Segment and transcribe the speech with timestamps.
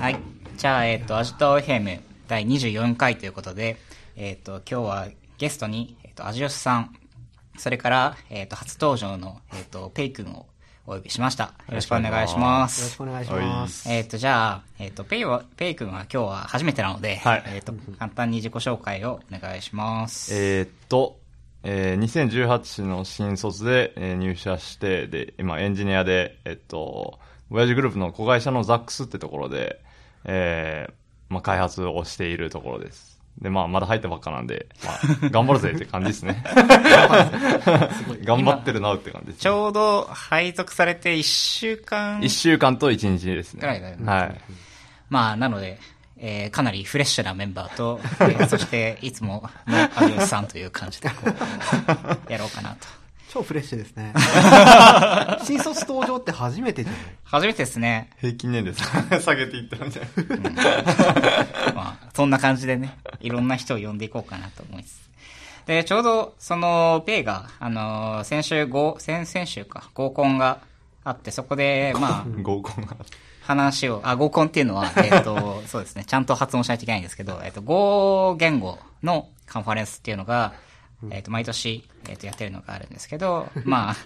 [0.00, 0.18] はい。
[0.56, 3.76] じゃあ、えっ、と、アジト FM 第24回ということで、
[4.16, 6.96] えっ、と、今日はゲストに、えっ、と、アジオスさん、
[7.58, 10.46] それから、えっ、と、初登場の、えっ、と、ペイ君を
[10.86, 11.52] お呼びしました。
[11.68, 12.96] よろしくお願いしまよろしす。
[12.96, 13.90] くお願いします。
[13.90, 20.34] えっ、と、じゃあ、えっ、と、ペイは、ペイ君は今日は初めてなので、はいえっ、と、簡単に自己紹介をお願いします。
[20.34, 21.18] えーっと、
[21.62, 27.18] えー2018の新卒で、えー入社して、で、今エンジニアで、えっと、
[27.50, 29.82] 親父グループの子会社のザックスってところで、
[30.24, 30.92] えー
[31.30, 33.20] まあ、開発をしているところです。
[33.40, 34.98] で、まあ、まだ入ったばっかなんで、まあ、
[35.30, 36.42] 頑張るぜって感じですね。
[38.24, 43.60] 頑張ってるなって感じです、ちょうど配属されて1週間一週間と一日ですね。
[43.60, 44.40] ぐらいはい。
[45.08, 45.78] まあ、なので、
[46.18, 51.30] えーかなりフレッシュなメンバーと、えーそして、いつものアジオスさんという感じで、こう、
[52.30, 52.99] やろうかなと。
[53.32, 54.12] 超フレッシュですね。
[55.44, 57.02] 新卒登場って初めてじゃない？
[57.22, 58.10] 初めてですね。
[58.20, 58.74] 平均年齢
[59.22, 60.02] 下げていったみたい
[60.52, 60.62] な。
[61.74, 65.08] まあ、そんな感じでね、いろんな人を呼んでいこうかなと思います。
[65.66, 70.58] で、ちょうど、その、ペイが、あのー先週、合、先々週か、合コンが
[71.04, 72.96] あって、そこで、まあ、 合コンが。
[73.42, 80.52] 話を、あ、合コンっていうのは、えっ、と、そうですね、ちゃんと発音しないといけないんですけど、えっ、と、Go 言語のカンファレンスっていうのが、
[81.10, 83.96] えっ、と、毎年、えっ、と、やってるのがあるんですけど、 まあ、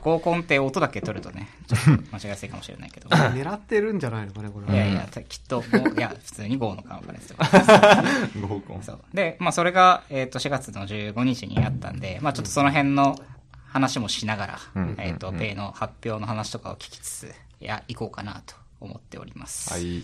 [0.00, 4.72] 合コンって音だけ取るとね、ちょっと 間違いやすいかもしれないけど、 狙ってるんじゃないのかね、これは。
[4.72, 5.64] いやいや、きっと、
[5.96, 8.04] いや、普通に Go のカンファレンスとか。
[8.40, 8.82] 合コン。
[8.82, 9.00] そう。
[9.12, 13.18] で、まあ、それが、えっ、と、4月の15日にあったんで、まあ、ちょっとその辺の
[13.66, 19.72] 話もしながら、うんえっ、と、ペイの発表の話とかを聞きつつ、いや、行こうかなと思っております。
[19.72, 20.02] はい。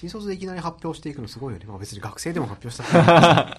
[0.00, 1.66] 新卒でいきなり発表していくのすごいよね。
[1.68, 3.58] まあ別に学生でも発表した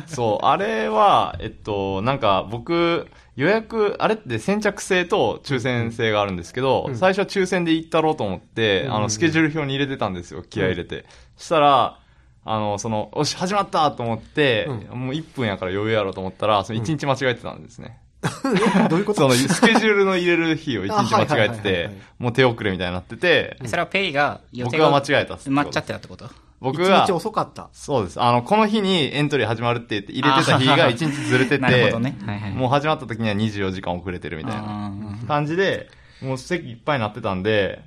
[0.08, 11.04] そう、あれは、えっと、なんか僕、予約、あれって先着制と抽選制があるんですけど、うん最初は抽選で行ったろうと思って、うんあの、スケジュール表に入れてたんですよ、気合い入れて。
[11.36, 11.98] したら、
[12.46, 17.98] あの、その、よし、始まったと思って、うもう1分やから余裕やろうと思ったら、その1日間違えてたんですね。
[18.88, 19.22] どういうこと？
[19.22, 21.90] その、スケジュールの入れる日を1日間違えてて
[22.20, 26.30] い、もう手遅れみたいになってて、それはペイが予定僕は間違えたっす埋まっちゃってたってこと？
[26.60, 27.68] 僕が一日、遅かった。
[27.72, 28.22] そうです。
[28.22, 32.16] あの、この日にエントリー始まるって言って入れてた日が1日ずれてて、なるほどね。
[32.24, 32.52] はいはい。
[32.52, 34.92] もう始まった時には24時間遅れてるみたいな
[35.26, 35.88] 感じで、
[36.22, 37.82] もう席いっぱいになってたんで、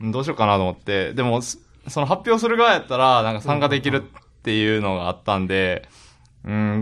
[0.00, 1.58] うんどうしようかなと思って、でも、す
[1.88, 6.03] その発表する側やったら、なんか参加できるっていうのがあったんで、うん、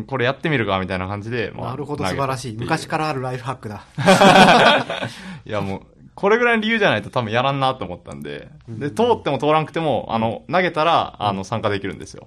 [0.07, 2.57] これやってみるかみたいな感じで、まあなるほど、素晴らしい。
[2.57, 3.85] 昔からあるライフハックだ。
[5.47, 5.83] いやもう、
[6.15, 12.27] これぐらいの理由じゃないと多分やらんなと思ったんで、で、通っても通らんくても、あの、投げたら、あの、参加できるんですよ。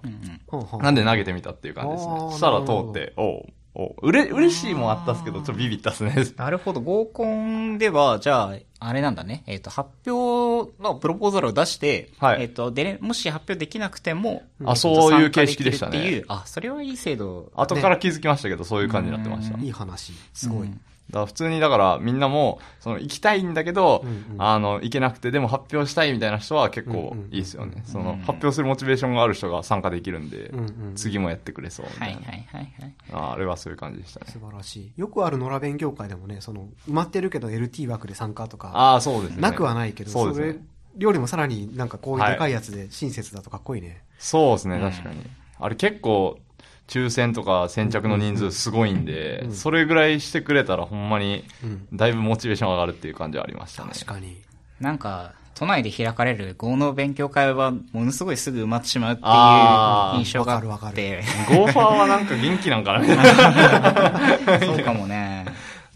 [0.82, 2.20] なんで投げてみたっていう感じですね。
[2.20, 6.16] そしたら通って、おうおううれ、嬉しいもんあったっすけど、ちょっとビビったっすね。
[6.38, 6.80] なるほど。
[6.80, 9.44] 合コンでは、じゃあ、あれなんだね。
[9.48, 17.52] えっ、と、発表のプロポーザルを出して、はいえっ、と、でね、もし発表できなくても、あえっとそういう形式でしたねっていう、あ、それはいい制度。
[17.54, 19.60] 後から気づきましたけど、そういう感じになってました。
[19.60, 20.14] いい話。
[20.34, 20.68] すごい。
[20.68, 27.84] うんだから普通にだからみんなも、その行きたいんだけど、うんうんあの、行けなくてでも発表したいみたいな人は結構うんうんいいですよね。
[27.86, 32.22] そうんの発表するモチベーションがある人が参加できるんで、うんうん次もやってくれそうみたはいいな。
[32.22, 32.94] はいはいはい。
[33.12, 34.28] ああれはそういう感じでしたね。
[34.32, 34.92] 素晴らしい。
[34.96, 39.42] よくある野良勉強会でもね、その、埋まってるけど LT 枠で参加とか、ああ、そうですね。
[39.42, 40.66] なくはないけど、それそうですね。
[40.98, 44.04] よりもさらになんかこういうでかいやつで親切だとかっこいいね。
[44.18, 45.18] そうですね、うん確かに。
[45.60, 46.40] あれ結構、
[46.88, 51.88] 抽選とか先着の人数すごいんで、うんそれぐらいしてくれたらほんまに、うん。
[51.94, 53.92] だいぶモチベーション上がるっていう感じはありましたね。
[53.94, 54.42] 確かに。
[54.80, 64.60] なんか、都内で開かれる合の勉強会は、ものすごいすぐ埋まってしまうっていう印象があわかるわかって、ゴーファーはなんか元気なんかな。
[64.60, 65.46] そうかもね。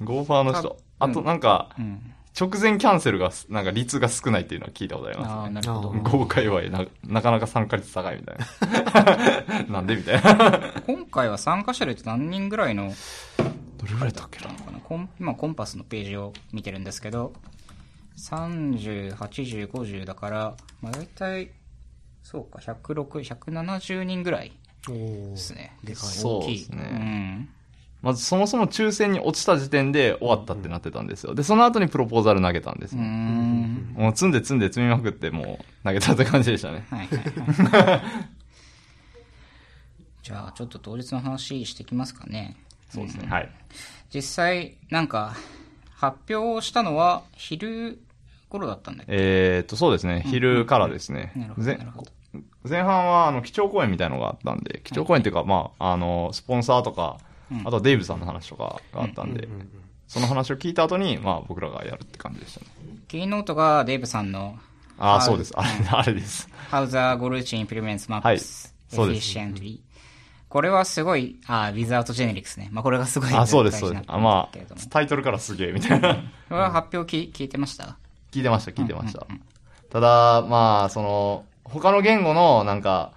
[0.02, 0.78] ゴーファーの人。
[1.00, 2.09] ああとなんか、うん。
[2.38, 5.54] 直前キャンセルが、なんか率が少ないっていうのは聞いたことありああ、ますね。
[5.56, 9.64] なるほど豪快はななかなか参加率高いみたいな。
[9.70, 10.34] なんでみたいな。
[10.50, 12.94] ど今回は参加者で何人ぐらいの
[13.90, 17.34] れぐらいだっけなのかなコン今コンパスのページを見てるんですけど、
[18.18, 21.52] 30、80、50だから、まあ大体、
[22.24, 24.52] そうか、106、170人ぐらい
[24.88, 25.76] ですね。
[25.84, 26.24] でかい。
[26.24, 26.58] 大きい。
[26.60, 27.50] ですねうん。
[28.02, 31.36] まずそもそも抽選に落ちた時点で終わったってなってたんですよ。
[31.36, 33.08] で、その後にプロポーザル投げたんですうーね。
[33.08, 33.94] ん。
[33.98, 36.86] もう積んで積んで積みまくってもう投げたって感じでしたね。
[36.90, 38.02] はいはいはい。
[40.24, 42.56] じゃあ、ちょっと当日の話してきますかね。
[42.90, 43.28] そうですね。
[43.28, 43.50] はい。
[44.14, 45.36] 実際、なんか、
[45.96, 48.00] 発表したのは昼
[48.48, 49.12] 頃だったんだっけ？
[49.14, 50.24] えーっと、そうですね。
[50.28, 51.54] 昼からですねなる。
[51.56, 52.12] ほどぜなるほど
[52.64, 57.29] 前半は、あの、基調講演みたいなのがあったんで、基調講演っていうか、まあ、あの、スポンサーとか、うん
[57.66, 59.70] あとはデイブさんの話とかがあったんで、うんうん
[60.10, 62.66] その話を聞いた後に、まあ、僕らがやるって感じでしたね。
[63.08, 64.58] キーノートがデーブさんの
[64.98, 65.54] ああ、そうです。
[65.56, 66.50] あれ、あれです。
[66.72, 69.82] How the Goruchi implements はい maps そうです efficiently.
[70.50, 72.70] これはすごい、あ、without generics ね。
[72.72, 73.92] まあこれがすごいあ、そうです、そう。
[73.92, 74.58] ですあ、まあ、
[74.90, 76.16] タイトルからすげえ、みたいな。
[76.16, 77.96] これは発表聞聞いてました？
[78.32, 79.28] 聞いてました、聞いてました。
[79.92, 83.12] ただ、まあ、その、他の言語の、なんか、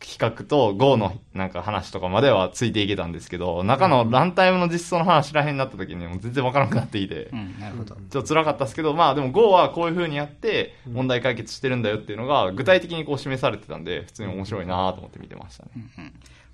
[0.00, 7.94] 企画と Go のなんか話とかまではついていけたんですけど、中のランタイムの実装の話らへんになった時にもう全然わからなくなっていてう、ん、なるほど。
[7.94, 15.70] ちょっと辛かったですけど、まあでも Go はこういう風にやって問題解決してるんだよっていうのが具体的にこう示されてたんで、普通に面白いなと思って見てましたね。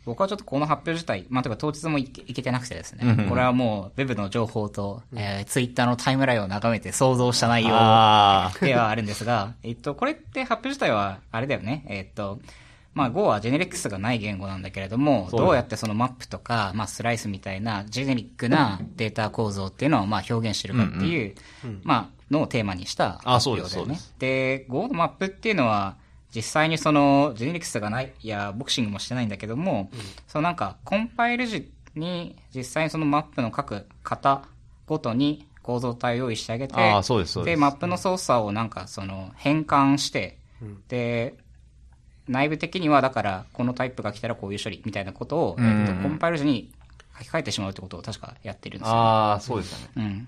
[0.04, 12.38] 僕はちょっとこの発表自体、まあ、というか当日もいけてなくてですね、うんうんこれはもう、ウェブの情報と、えー、ツイッターのタイムラインを眺めて想像した内容ではあるんですが、えっと、これって発表自体は、あれだよね、えっと、
[12.94, 21.34] まあ、Go はジェネリックスがない言語なんだけれども、どうやってそのマップとか、まあ、スライスみたいなジェネリックなデータ構造っていうのをまあ表現してるかっていう、
[21.82, 24.00] まあ、のをテーマにしたあ発そうです表だよね。
[24.18, 25.96] で、Go のマップっていうのは、
[26.34, 29.90] 実際にその、ジェネリックスがない、いや、ボクシングもしてないんだけども、
[30.26, 34.42] そのなんか、コンパイル時に、実際にそのマップの各型
[34.86, 40.38] ごとに構造体を用意してあげて、あーそうでマップの操作をなんか、その、変換して、
[40.88, 41.36] で、
[42.28, 46.70] 内部的には、だから、このタイプが来たらこういう処理みたいなことを、うんえっと、コンパイル時に
[47.18, 48.94] 書き換えてしまうってことを確かやってるんですよ。
[48.94, 50.26] ああ、そうでしたね。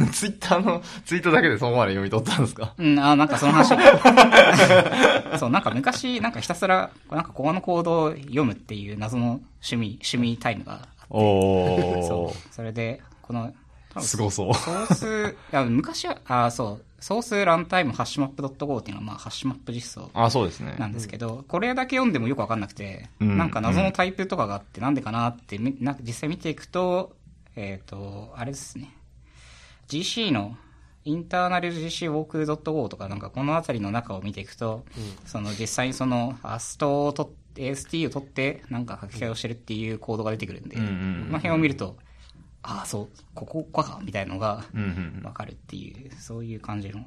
[0.00, 0.10] うん。
[0.10, 2.74] ツイッターの、ツイートだけでそこまで読み取ったんですか？
[2.76, 3.68] うん、あ、なんかその話。
[5.38, 12.08] そう、なんか昔、なんかひたすら、なんかここのコードを読むっていう謎の趣味、趣味タイムがあって、おー。
[12.08, 12.54] そう。
[12.54, 13.52] それで、この、
[14.00, 14.54] すごそう。
[14.54, 20.74] ソース、いや昔は、あ、そう、ソースランタイムハッシュマップ .go っていうのは、まあ、ハッシュマップ実装あそうですね。
[20.78, 27.14] なんですけど、これだけ読んでもよくわかんなくて、うんなんか謎のタイプとかがあって、なんでかなってみ、なんか実際見ていくと、
[27.56, 28.96] えっ、と、あれですね。
[29.86, 30.56] GC の、
[31.04, 34.86] インターナル GC ウォーク .go とか、なんかこのあたりの中を見ていくと、
[35.26, 41.98] その実際にその、アストを取って、AST を取って、なんか書き換えをしてるっていうコードが出てくるんで、この辺を見ると、
[42.66, 44.84] ああ、そう、ここか、みたいなのが、うんう
[45.20, 47.00] んわかるっていう、そういう感じの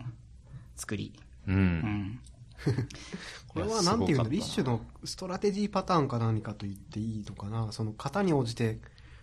[0.76, 1.14] 作り。
[1.48, 1.56] うん。
[1.56, 1.58] う。
[1.58, 2.20] うんん。
[3.48, 8.80] これはなんていうの一種のストラテジーパターンか何かと言っていいのかなその型に応じて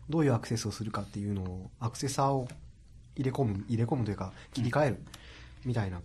[0.08, 2.46] どういうアクセスをするかっていうのをアクセサーを
[3.16, 5.02] 入れ込む入れ込むというか切り替える
[5.64, 6.04] みたいなこ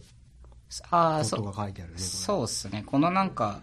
[0.91, 2.83] ああ、そうとが書いてあるねこれそうですね。
[2.85, 3.61] このなんか、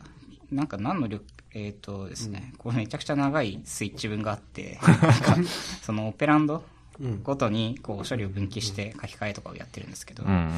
[0.51, 1.25] なんか何の力、
[1.59, 5.37] えっ、とですね、これめちゃくちゃ長いスイッチ文があって、 なんか
[5.83, 6.63] そのオペランド
[7.01, 10.53] うんごとにこう処理を分岐して書き換えとかをやってるんですけど、うんうんうん。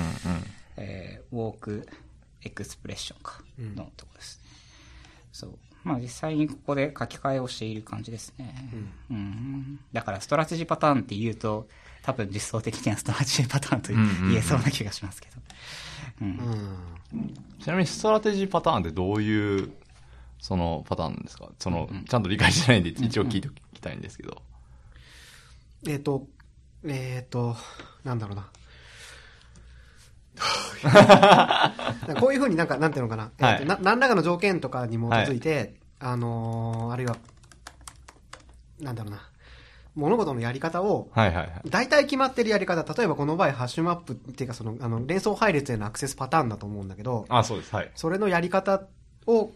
[0.76, 1.88] えーウォーク
[2.42, 4.40] エクスプレッションかうんのとこです、
[5.32, 5.58] そう。
[5.84, 8.68] まあ実際にここで書き換えをしている感じですね。
[9.08, 9.78] うん。
[9.92, 11.68] だからストラテジーパターンって言うと、
[12.02, 15.36] 多分実装的にはストラテジーパターンとうんうんうん言えそうな気がしますけど。
[16.22, 19.72] うんうんちなみにストラテジーパターンってどういう、
[20.38, 21.49] そのパターンですか？
[21.58, 24.40] その、ちゃんと理解してないんで一応聞いておきたいんですけど。
[25.87, 26.26] えっ、と
[26.85, 27.56] えっ、と
[28.05, 28.49] なんだろうな。
[32.20, 33.67] こういうふうになんか、なんていうのかな、えーとはい。
[33.67, 37.17] な何らかの条件とかに基づいて、あのーあるいは、
[38.81, 39.29] なんだろうな、
[39.96, 41.52] 物事のやり方を、はいはいはい。
[41.67, 47.75] 大体決まってるやり方、例えばこの場合、ハッシュマップっていうか、その、あの、連想配列へのアクセスパターンだと思うんだけど、あ、そうです。
[47.75, 47.90] はい。
[47.96, 48.82] それのやり方
[49.26, 49.50] を、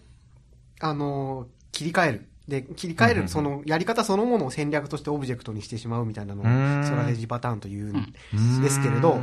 [0.82, 2.29] あのー切り替える。
[2.48, 8.12] で、切り替える、その、やり方そのものを戦略としてオブジェクトにしてしまうみたいなのを、ストラテジーパターンというん
[8.60, 9.15] ですけれど、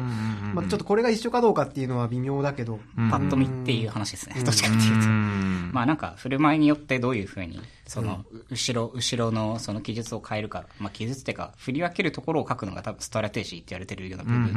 [0.54, 3.10] まあ、ちょっとこれが一緒かどうかっていうのは微妙だけど、うん。
[3.10, 4.36] パッと見っていう話ですね。
[4.38, 4.46] うん。
[4.46, 5.10] どっちかっていうと。
[5.10, 5.72] ん。
[5.74, 14.54] まあなんか、振る舞いによってどういうふうに、その、後ろ、後ろのその記述を変えるか、まあ記述っていうか、振り分けるところを書くのが多分ストラテジーって言われてるような部分で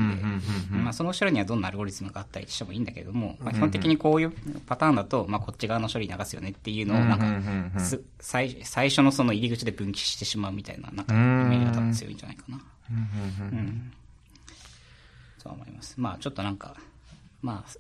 [0.93, 4.33] あその後ろにはどんなアルゴリズムがあったりしてもいいんだけども、まあ基本的にこういう
[4.67, 12.61] パターンだと、まあこっち側の処理流すよねっていうのを、なんうんうんうんうんか、す最最初のその入り口で分岐してしまうみたいな、なんか、イメージが多分強いんじゃないかな。
[12.91, 13.93] うん。
[15.39, 15.95] そう思います。
[15.99, 16.77] まあちょっとなんか、
[17.41, 17.71] まあ、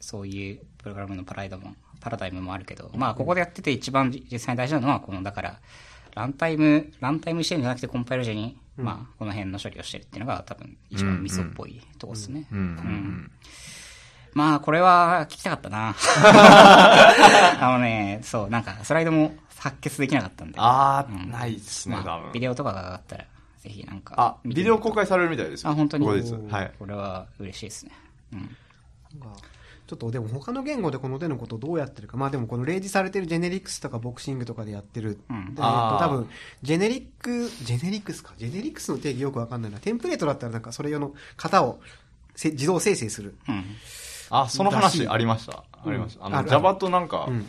[0.00, 5.60] そういうプログラムのパラダイムも、パラダイムもあるけど、まあここでやってて一番実際に大事なのは、この、だから、
[6.16, 12.46] ランタイム、ランタイムしてるんじゃなくてコンパイル時に、まあこの辺の処理をしてるっていうのが多分一番ミソっぽいとこですね。
[12.50, 13.30] うんうん
[14.32, 15.94] まあこれは聞きたかったな。
[17.58, 20.58] あのね、そう、なんかスライドも発掘できなかったんで。
[20.58, 22.32] あー、うんないっすね、まあ多分。
[22.32, 23.24] ビデオとかが上がったら、
[23.58, 24.14] ぜひなんか。
[24.18, 25.70] あ、ビデオ公開されるみたいですよ。
[25.70, 26.12] あ、本当にこ。
[26.12, 26.72] はい。
[26.78, 27.92] これは嬉しいですね。
[28.34, 28.56] うん。
[29.86, 36.28] ちょっとでも他の言語でこの手のことをどうやってるか、まあでもこの例示されてる generics とか boxing とかでやってる、うん多分、
[36.62, 41.78] generic、generics か、 generics の定義よくわかんないな、テンプレートだったらなんかそれ用の型を
[42.34, 43.36] せ自動生成する。
[43.48, 43.64] うん。
[44.30, 45.64] あ、その話ありました。
[45.72, 46.26] ありました。
[46.26, 47.46] あの、Java となんかう、ん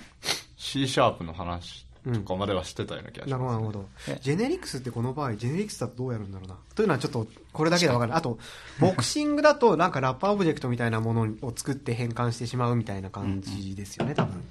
[0.57, 3.73] C シャープの話とかまではしてたような気がしなるほど、なます。
[3.73, 4.19] るほどえ。
[4.21, 6.57] generics ってこの場合、 generics だとどうやるんだろうな。
[6.75, 8.15] というのはちょっと、これだけでわかる。
[8.15, 8.37] あと、
[8.79, 14.43] boxing だとなんか wrapper object みたいなものを作って変換してしまうみたいな感じですよね、多分。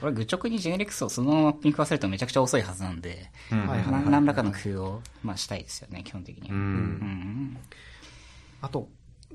[0.00, 6.54] これ愚直に generics をそのままマッピング化するとめちゃくちゃ遅いはずなんで、何らかの工夫を、まあ、したいですよね、基本的には。
[6.56, 6.58] う。
[6.58, 7.58] うんん
[8.62, 8.88] あと、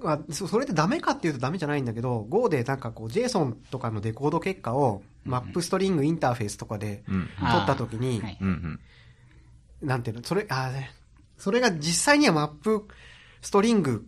[0.04, 7.30] あそそれでダメかっていうとダメじゃないんだけど、Go でなんかこう JSON とかのデコード結果を map string interface とかでうん。
[7.40, 8.22] 取った時に。
[9.82, 10.92] なんていうの、それ、あね
[11.38, 12.88] それが実際にはマップ
[13.42, 14.08] ストリング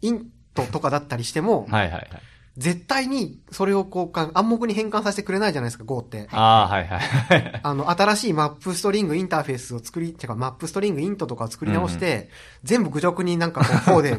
[0.00, 2.10] イントとかだったりしても、はいはいはい。
[2.56, 6.26] 絶対にそれをこうか暗黙に変換させてくれないじゃないですか、Go って。
[6.30, 7.60] ああ、はいはいはい。
[7.62, 12.30] あの、新しいマップストリングインターフェースを作り、てかマップストリングイントとかを作り直して、
[12.64, 14.14] 全部愚直になんかこう、 で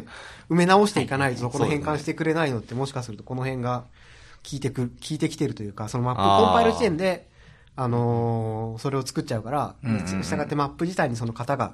[0.49, 3.85] 埋め直していかないと、そこの変換してくれないのって、もしかするとこの辺が
[4.43, 7.27] 効いてく、効いてきてるというか、そのマップコンパイル時点で、
[7.75, 11.73] あのーそれを作っちゃうから、うんうんうんしたがってマップ自体にその型が、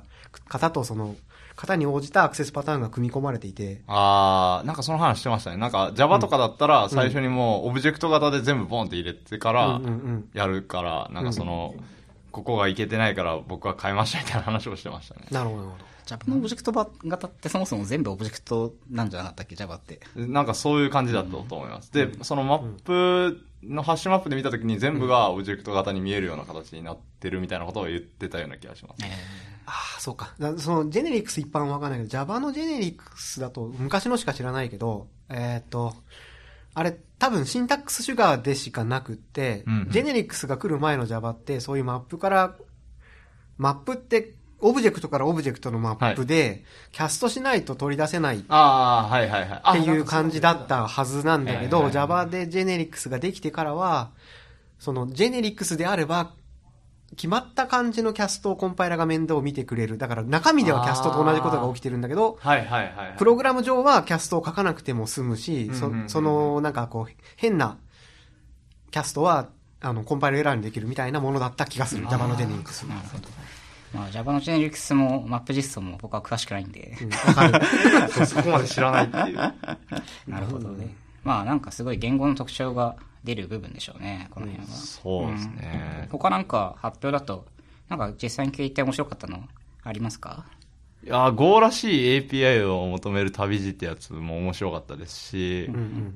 [0.49, 1.15] 型とその、
[1.55, 5.57] 型に応じたアクセスパターンが組み込まれていて、ああ、なんかその話してましたね。
[5.57, 11.75] なんか Java とかだったら最初にもうオブジェクト型で全部ボンって入れてからうんうんうんやるから、なんかその、
[12.31, 15.27] ここがいけてないから僕は変えましたみたいな話をしてましたね。
[15.31, 15.85] なるほど、なるほど。
[16.05, 20.01] Java のオブジェクト型ってそもそも全部オブジェクトなんじゃなかったっけ？Java って。
[20.15, 21.91] なんかそういう感じだったと思います。
[21.93, 29.05] で、そのマップの hash map で見たときに全部がオブジェクト型に見えるような形になってるみたいなことを言ってたような気がします。
[29.65, 30.33] ああ、そうか。
[30.39, 35.93] だその、 generics 一般はわかんないけど、Java の generics だと、昔のしか知らないけど、えーっと、
[36.73, 42.55] あれ、多分 syntax sugar でしかなくって、うんうん generics が来る前の Java って、そういうマップから、
[43.57, 49.83] マップって、オブジェクトからオブジェクトのマップで、キャストしないと取り出せないっああ、はいはいはい。
[49.83, 54.11] ていう感じだったはずなんだけど、Java でジェネリクスができてからは、
[54.79, 56.31] そのジェネリクスであれば、
[57.15, 59.97] 決まった感じのキャストをコンパイラが面倒を見てくれる。
[59.97, 63.17] だから中身ではキャストと同じことが起きてるんだけど、はいはいはいはい。
[63.17, 67.77] プログラム上はキャストを書かなくても済むし、そうんうんうんその、なんかこう、変な
[68.91, 69.49] キャストは、
[69.81, 72.05] あの、コンパイルエラーにできるみたいなものだった気がする。
[72.09, 72.83] Java のジェネリクス。
[72.83, 73.27] なるほど。
[73.93, 76.97] まあ、Java のジェネリクスもマップ実装も僕は詳しくないんで。
[77.01, 78.25] うんわかる。
[78.25, 79.37] そこまで知らないっていう。
[80.27, 80.95] なるほどね。
[81.23, 84.73] まあなんかすごい言語の特徴が出る部分でしょうね、この辺は。
[84.73, 86.07] そうですね。
[86.11, 87.45] 他なんか発表だと、
[87.89, 89.43] なんか実際に聞いて面白かったの
[89.83, 90.45] ありますか？
[91.05, 95.69] いやー、Go らしい API を求める旅路ってやつも面白かったですし、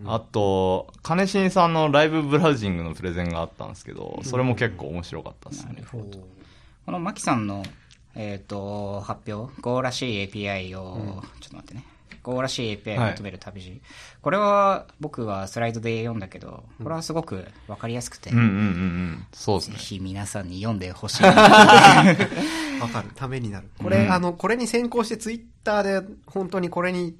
[0.05, 5.83] あと、金新さんのライブブラウジングのプレゼンがあったんですけど、それも結構面白かったですね。
[5.91, 7.63] このマキさんの、
[8.15, 11.83] えっ、と、発表、Go らしい API を、ちょっと待ってね。
[12.27, 13.81] Go らしい API を求める旅路。
[14.22, 19.25] これは僕はスライドで読んだけど、これはすごくわかりやすくて、うんうんうんうん。
[19.31, 19.75] そうですね。
[19.75, 21.24] ぜひ皆さんに読んでほしい。
[21.24, 23.10] わかる。
[23.15, 23.69] ためになる。
[23.81, 27.17] これ、あの、これに先行してツイッターで、本当にこれに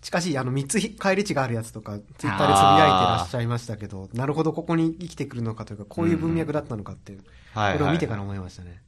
[0.00, 7.18] 近しい、あの、三つ返り値があるやつとか、ツイッターでつぶやいてらっしゃいましたけど、なるほど、ここに生きてくるのかというか、こういう文脈だったのかっていう、
[7.52, 8.80] はいはいこれを見てから思いましたね。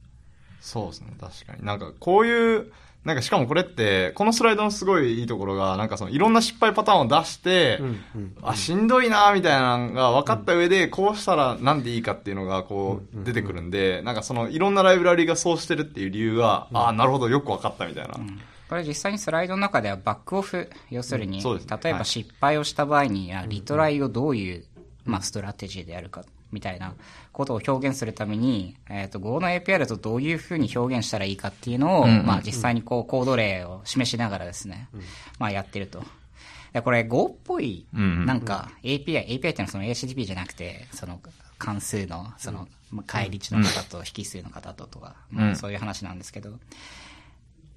[0.61, 1.65] そうですね、確かに。
[1.65, 2.71] なんか、こういう、
[3.09, 18.13] なんかしかもこれって、このスライドのすごいいいところが、なんかそのいろんな失敗パターンを出して、うんうんあ、しんどいなみたいなのが分かった上で、こうしたらなんでいいかっていうのがこう出てくるんで、なんかそのいろんなライブラリがそうしてるっていう理由が、あ、なるほど、よく分かったみたいな。
[18.69, 24.65] これ実際にスライドの中ではバックオフ、要するに、例えばはい失敗をした場合に、あリトライをどういう、
[25.03, 26.93] まあ、ストラテジーでやるか、みたいな
[27.31, 34.89] ことを表現するために、えっ、と、Go の API だとどういうふうに表現したらいいかっていうのを、うんうんまあ、実際にこう、コード例を示しながらですね、
[35.37, 36.03] まあ、やってると。
[36.73, 38.25] でこれ Go っぽい、うんうん。
[38.25, 41.19] なんか API、API っていうのはその HTTP じゃなくて、その
[41.57, 46.51] 関数の、その、まあ返り値の方と引数の方ととか、まあ、そういう話なんですけど、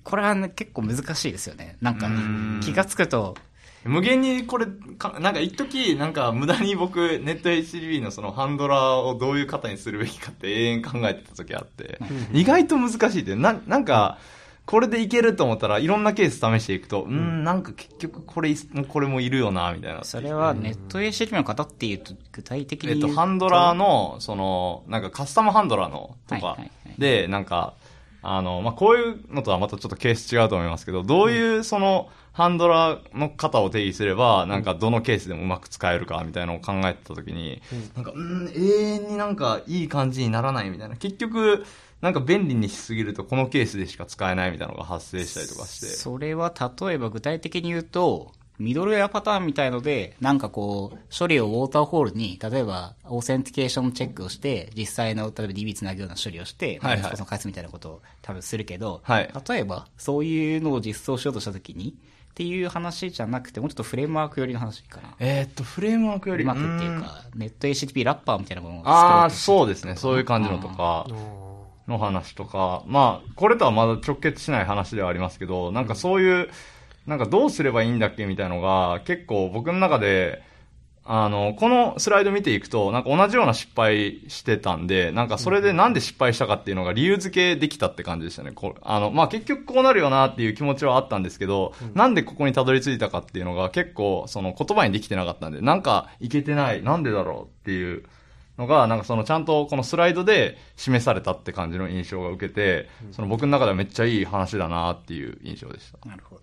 [0.05, 1.76] これは、ね、結構難しいですよね。
[1.81, 3.37] なんかん、気がつくと、
[3.85, 4.67] 無限にこれ
[4.99, 11.99] か、なんか一時なんか無駄に僕、ネット HTTP のそのハンドラーをどういう型にするべきかって永遠考えてた時あって、
[12.33, 14.19] 意外と難しいって、な、なんか、
[14.65, 18.57] これでいけると思ったらいろんなケース試していくと、うん、なんか結局これい、
[18.89, 20.05] これもいるよな、みたいな。
[20.05, 23.09] それはネット HTTP の方っていうと、具体的にえっと。
[23.09, 26.57] ハンドラーの、その、なんかカスタムハンドラーのとか
[26.97, 27.75] で、なんか、
[28.23, 37.61] あの、まあ、こういうのとはまたちょっとケース違うと思いますけど、どういうその、ハンドラーの型を定義すれば、なんかどのケースでもうまく使えるかみたいなのを考えてたときに、
[37.95, 38.61] なんか、うん、永
[38.95, 40.97] 遠になんかいい感じにならないみたいな。
[40.97, 41.65] 結局、
[42.01, 45.87] なんか便利にしすぎるとこのケースでしか使えないみたいなのが発生したりとかして。
[45.87, 61.97] それは例えば具体的に言うと、ミドルウェアパターンみたいので、なんかこう、処理をウォーターフォールに、例えば、 authentication チェックをして、実際の、例えば DB つなぐような処理をして、はいはいまあその返すみたいなことを多分するけど、はい例えば、そういうのを実装しようとしたときに、
[62.33, 65.15] っていう話じゃなくて、もうちょっとフレームワーク寄りの話かな。
[65.19, 66.45] えーっと、フレームワークより。
[66.45, 69.97] うまくっていうか、ネット HTTP ラッパーみたいなものをああ、そうですね。
[69.97, 71.07] そういう感じのとか、
[71.87, 76.49] の話とか、まあ、これとはまだ直結しない話ではありますけど、なんかそういう、
[77.07, 77.19] なん。
[77.19, 80.43] かどうすればいいんだっけみたいなのが、結構僕の中で、
[81.05, 88.53] あの、このスライド見ていくと、なんか同じような失敗してたんで、なんかそれでなんで失敗したかっていうのが理由付けできたって感じでしたね。
[88.53, 98.05] こうあの、まあ、結局こうなるよなっていう気持ちはあったんですけど、なんでここにたどり着いたかっていうのが結構その言葉にできてなかったんで、なんかいけてない、なんでだろうっていう
[98.57, 106.09] のが、なんかそのちゃんとこのスライドで示されたって感じの印象が受けて、その僕の中ではめっちゃいい話だなっていう印象でした。
[106.09, 106.43] なるほど。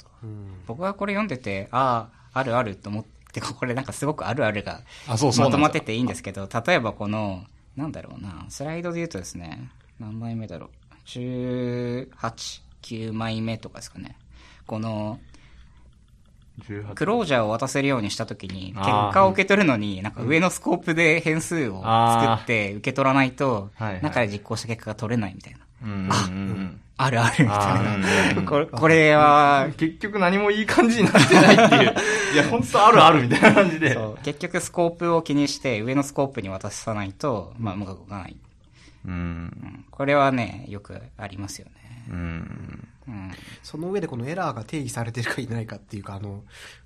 [0.68, 7.44] 僕はこれ読んでて、ああ、あるあると思って、これなんかすごくあるあるがまとまってていいんですけど、例えばこの、
[7.76, 9.70] なんだろうな、スライドで言うとですね、
[10.00, 10.70] 何枚目だろう。
[11.06, 12.06] 18、
[12.82, 14.16] 9枚目とかですかね。
[14.66, 15.20] この、
[16.60, 25.60] 18クロージャーを渡せるようにしたときに、結果を受け取るのに、なんか上のスコープで変数を作って受け取らないと中で実行した結果が取れないみたいな。
[25.84, 26.10] うんうんうんう
[26.64, 28.42] んあるあるみたいな。
[28.42, 31.94] んこれ、これは、結局何もいい感じになってないっていう。
[32.36, 33.94] いや、本当あるあるみたいな感じで。
[33.94, 38.36] そう結局スコープを気にして上のスコープに渡さないと、まあ、うまく動かない。
[39.06, 39.14] うん。
[39.14, 42.06] うんこれはね、よくありますよね。
[42.10, 42.88] うん。
[43.08, 43.32] うん。
[43.64, 46.44] その上でこのエラーが定義されてるかいないかっていうか、あの、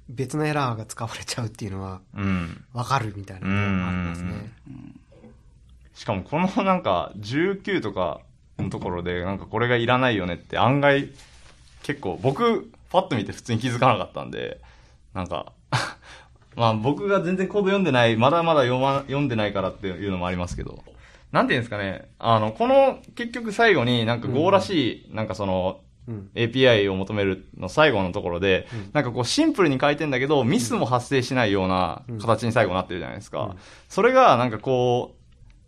[0.09, 2.63] 別のエラーが使われちゃうっていうのは、うん。
[2.73, 4.51] わかるみたいなのもありますね。
[5.95, 8.21] しかもこのなんか19とか
[8.59, 11.09] のところでなんかこれがいらないよねって案外
[11.81, 14.59] 結構僕パッと見て普通に気づかなかったんで
[15.13, 15.53] なんか
[16.55, 20.83] まあ僕が全然コード読んでないまだまだ読ま読んでないからっていうのもありますけど。
[21.31, 26.29] なんていうんですかねあのこの結局最後になんか Go らしいなんかそのうん。
[26.35, 33.55] API を求めるの最後のところで、なんかこうシンプルに書いてんだけど、ミスも発生しないような形に最後なってるじゃないですか。
[33.87, 35.22] それがなんかこう、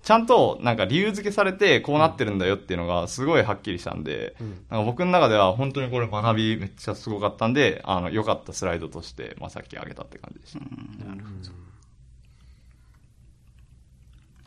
[0.05, 4.35] ちゃんとなんか理由付けされてこうなってるんだよっていうのがすごいはっきりしたんで、
[4.69, 10.59] なんか僕の中では本当にこれ学びめっちゃすごかったんで、あの、良かったスライドとして、まあさっき挙げたって感じでした。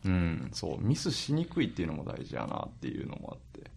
[0.05, 3.68] うん、そう、ミスしにくいっていうのも大事やなっていうのもあって。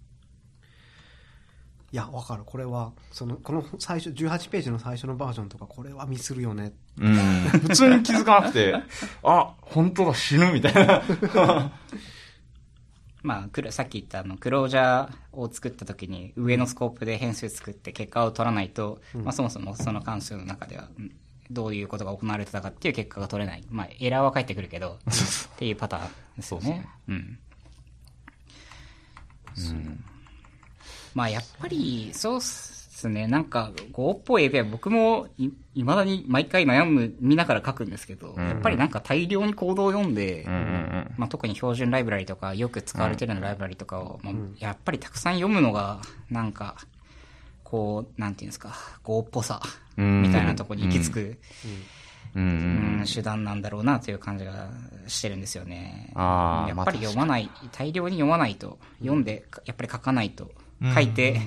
[1.93, 2.43] いや、わかる。
[2.45, 6.71] これは、その、この最初、18ページの最初のバージョンとか、これはミスるよね。
[6.97, 8.73] うん、普通に気づかなくて、
[9.23, 11.01] あ、本当だ、死ぬみたいな。
[13.23, 21.11] まあ、さっき言ったあの、クロージャーを作った時に上のスコープで変数作って結果を取らないと、まあそもそもその関数の中では、うん
[21.51, 23.63] どういうことが行われてたかっていう結果が取れない。
[23.69, 26.87] まあ、エラーは返ってくるけど、っていうパターンですよね。
[27.09, 27.39] うん。
[31.13, 33.27] まあ、やっぱり、そうっすね。
[33.27, 46.75] なんか、Go っぽい API 僕もい、未だに毎回悩む、見ながら書くんですけど、やっぱりなんか大量にコードを読んで、うんうんまあ、特に標準ライブラリとか、よく使われてるようなライブラリとかを、まあ、やっぱりたくさん読むのが、なんか、
[47.63, 49.61] こう、なんていうんですか、Go っぽさ、
[49.97, 50.21] うん。
[50.23, 51.39] みたいなところに行き着く、
[52.35, 52.41] うん。
[52.41, 52.99] うん。
[52.99, 53.05] うん。
[53.05, 54.69] 手段なんだろうなという感じが
[55.07, 56.11] してるんですよね。
[56.15, 60.51] やっぱり読まない、大量に読まないと、読んで、やっぱり書かないと、
[60.93, 61.41] 書いて、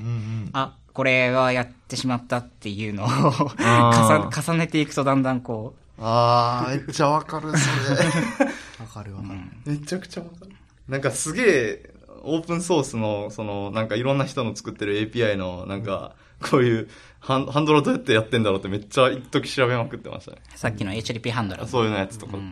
[0.52, 3.08] あ、これはやってしまったっていうのを
[3.58, 7.56] あ重重ねていくとだんだんこああ、めっちゃわかる、そ
[8.82, 9.40] わかるわかる。
[9.66, 9.72] れ。
[9.72, 10.52] めちゃくちゃわかる。
[10.88, 16.88] なんかすげえ、オープンソースの、その、なんかいろんな人の作ってる API の、なんか、こういう、
[17.20, 20.38] ハンハンドルをどうやってやってんだろうってめっちゃ一時調べまくってましたね。
[20.54, 21.66] う、さっきの HTTP ハンドル。
[21.66, 22.42] そういうのやつとか、ね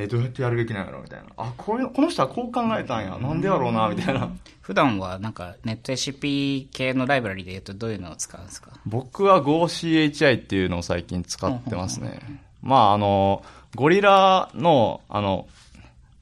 [0.00, 1.26] えーどうやってやるべきなんやろみたいな。
[1.36, 3.18] あ、こういう、この人はこう考えたんや。
[3.18, 4.30] なんでやろうな、みたいな。
[4.62, 8.70] 普段はなんかネット HTTP 系のライブラリで言うとどういうのを使うんですか？
[8.86, 12.20] 僕は GoCHI っていうのを最近使ってますね。
[12.62, 13.42] まあ、あの、
[13.74, 15.48] ゴリラの、あの、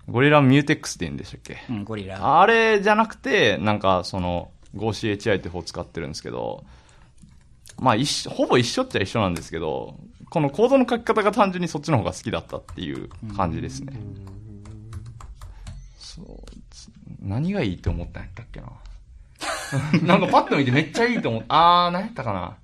[0.09, 1.59] ゴリラミューテックスって言うんでしたっけ？
[1.69, 2.41] うん、ゴリラ。
[2.41, 6.65] あれじゃなくて、なんかその GoCHI って方を使ってるんですけど、
[7.79, 9.97] まあ一緒、ほぼ一緒っちゃ一緒なんですけど、
[10.37, 13.95] このコードの書き方が単純にそっちの方が好きだったっていう感じですね。
[15.97, 16.27] そう
[16.69, 16.91] つ
[17.23, 18.69] 何がいいって思ったんやったっけな。
[20.07, 21.87] なんかパッと見てめっちゃいいと思った。
[21.87, 22.57] あー、何やったかな。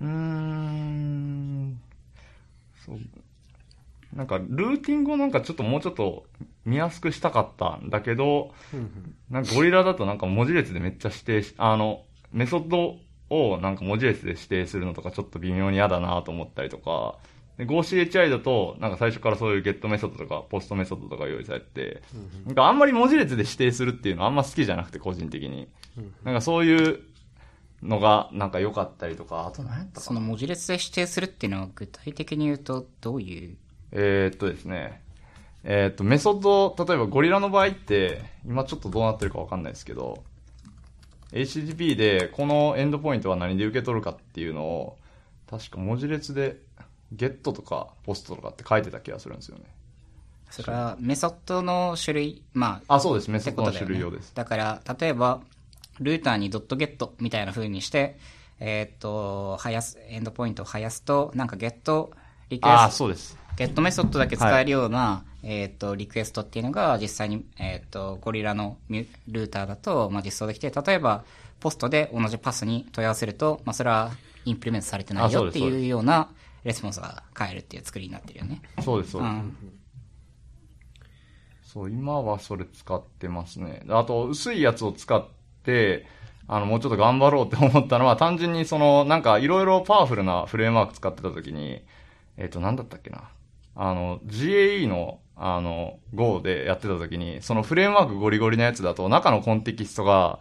[0.00, 1.80] うーん。
[2.86, 2.98] そう。
[4.16, 6.24] なんか、ルーティングをなんかちょっともうちょっと
[6.64, 8.54] 見やすくしたかったんだけど、
[9.28, 12.96] なんかゴリラだとなんか文字列でめっちゃ指定し、あの、メソッド
[13.30, 17.16] をなんか文字列で指定するのとかちょっと微妙に嫌だなと思ったりとか、
[17.56, 22.02] で GoCHI だと、なんか最初からそういう get メソッドとか、ポストメソッドとか用意されて、
[22.46, 25.68] なんかあんまり文字列で指定するっていうのはあんま好きじゃなくて、個人的に。
[26.24, 27.00] なんかそういう
[27.82, 33.56] のがなんか良かったりとか、あと何やったその文字列で指定するっていうのは具体的に言うとどういう？
[33.92, 35.02] えーっとですね、
[35.64, 40.22] えーっと、メソッド、例えばゴリラの場合って、今ちょっとどうなってるかわかんないですけど、
[41.32, 44.98] HTTP でこのエンドポイントは何で受け取るかっていうのを、
[45.48, 46.56] 確か文字列で、
[47.12, 49.64] ゲットとかポストとかって書いてた気がするんですよね。
[50.50, 53.30] それはメソッドの種類、まあ、あ、そうです。
[53.30, 54.32] メソッドの種類用です。。
[54.34, 55.40] だから、例えば、
[56.00, 58.18] ルーターにドットゲットみたいな風にして、
[58.58, 62.10] えーっと、はやす、エンドポイントを生やすと、なんかゲット、
[62.48, 63.38] リクエあ、スト、そうです。
[63.60, 71.24] ゲットメソッドだけ使えるような、えーっと、リクエストっていうのが実際に、えーっと、ゴリラのルーターだと、まあ、実装できて、例えば、
[71.60, 74.12] ポストで同じパスに問い合わせると、まあ、それは
[74.46, 76.30] インプリメントされてないよっていうような
[76.64, 78.62] レスポンスが返るっていう作りになってるよね。
[78.82, 79.30] そうです、そうです。
[79.30, 79.56] うん。
[81.62, 83.82] そう、今はそれ使ってますね。
[83.90, 85.22] あと、薄いやつを使っ
[85.64, 86.06] て、
[86.48, 91.84] あの、もうちょっと頑張ろうって思ったのは、単純にその、なんか、いろいろパワフルなフレームワーク使ってた時に、
[92.38, 93.28] えっ、と、なんだったっけな。
[93.82, 100.38] あの、GAE の、あの、Go でやってた時に、そのフレームワークゴリゴリのやつだと、中のコンテキストが、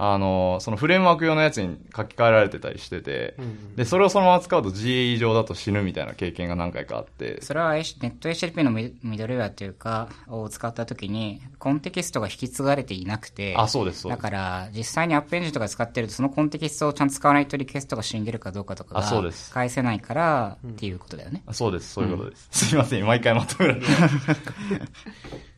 [0.00, 3.34] あの、そのフレームワーク用のやつに書き換えられてたりしてて、
[3.74, 14.22] で、それをそのまま使うと GAE 上だと死ぬみたいな経験が何回かあって、それはネット HTTP のミミドルウェアというか、を使った時に、コンテキストが引き継がれていなくて、あ、そうです、そうです。
[14.22, 21.42] だから、実際にアップエンジンとか使ってると、そのコンテキストをちゃんと使わないとリクエストが死んでるかどうかとかあそうがです返せないからっていうことだよね。
[21.46, 22.48] あそうです、そういうことです。
[22.52, 23.86] すいません、毎回まとめられて。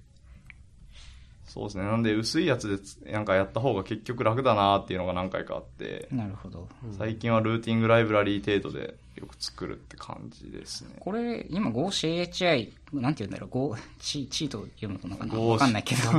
[1.52, 1.82] そうですね。
[1.82, 6.68] なんで、薄いやつでつなんかやった方が結局楽だなっていうのが何回かあって、なるほど。
[6.96, 10.90] 最近はルーティングライブラリー程度でよく作るって感じですね。
[11.00, 15.34] これ、今 GoCHI、なんて言うんだろう、Go、チチーと読むのかな？
[15.34, 16.12] わかんないけど。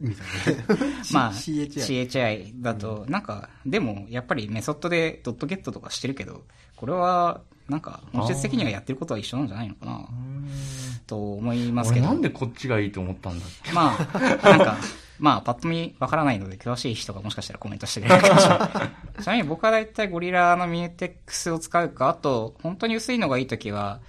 [0.00, 0.92] みたいなね。
[1.12, 2.08] まあ、CHI。
[2.08, 6.44] CHI だと、なんか、でも、やっぱりメソッドでドットゲットとかしてるけど、
[6.76, 10.08] これは、なんか、本質的にはやってることは一緒なんじゃないのかな、
[11.08, 12.06] と思いますけど。
[12.06, 13.72] 俺なんでこっちがいいと思ったんだっけ？
[13.72, 14.18] まあ、
[14.48, 14.76] なんか、
[15.18, 19.22] まあ、パッと見わからないので、詳しい人がもしかしたらコメントしてくれるかもしれない。
[19.22, 24.00] ちなみに僕はだいたいゴリラのミューテックスを使うか、あと、本当に薄いのがいいときは、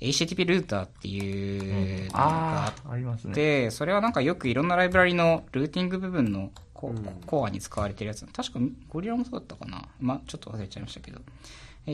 [0.00, 2.18] HTTP ルーターっていうのが
[2.66, 3.34] ああ、ありますね。
[3.34, 6.94] で、それはなんかよくいろんなライブラリのルーティング部分のコ,、
[7.26, 8.24] コアに使われてるやつ。
[8.26, 9.84] 確かゴリラもそうだったかな。
[10.00, 11.20] まあちょっと忘れちゃいましたけど。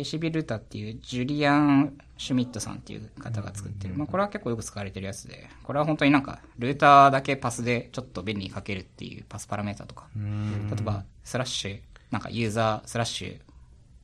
[0.01, 3.95] HB ルーターっていうジュリアン・シュミットさんっていう方が作ってる。
[3.95, 10.09] まあこれは結構よく使われてるやつで、これは本当になんかルーターだけパスでちょっと便利に書けるっていうパスパラメータとか。
[10.17, 11.81] 例えばスラッシュ、
[12.11, 13.41] なんかユーザースラッシュ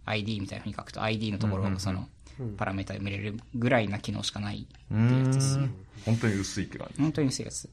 [0.06, 2.08] ID みたいな風に書くと ID のところをその
[2.56, 5.64] パラメータで埋めれるぐらいな機能しかないってういうやつですね。
[5.64, 5.74] ん。
[6.06, 7.02] 本当に薄いって感じ。
[7.02, 7.70] 本当に薄いやつ。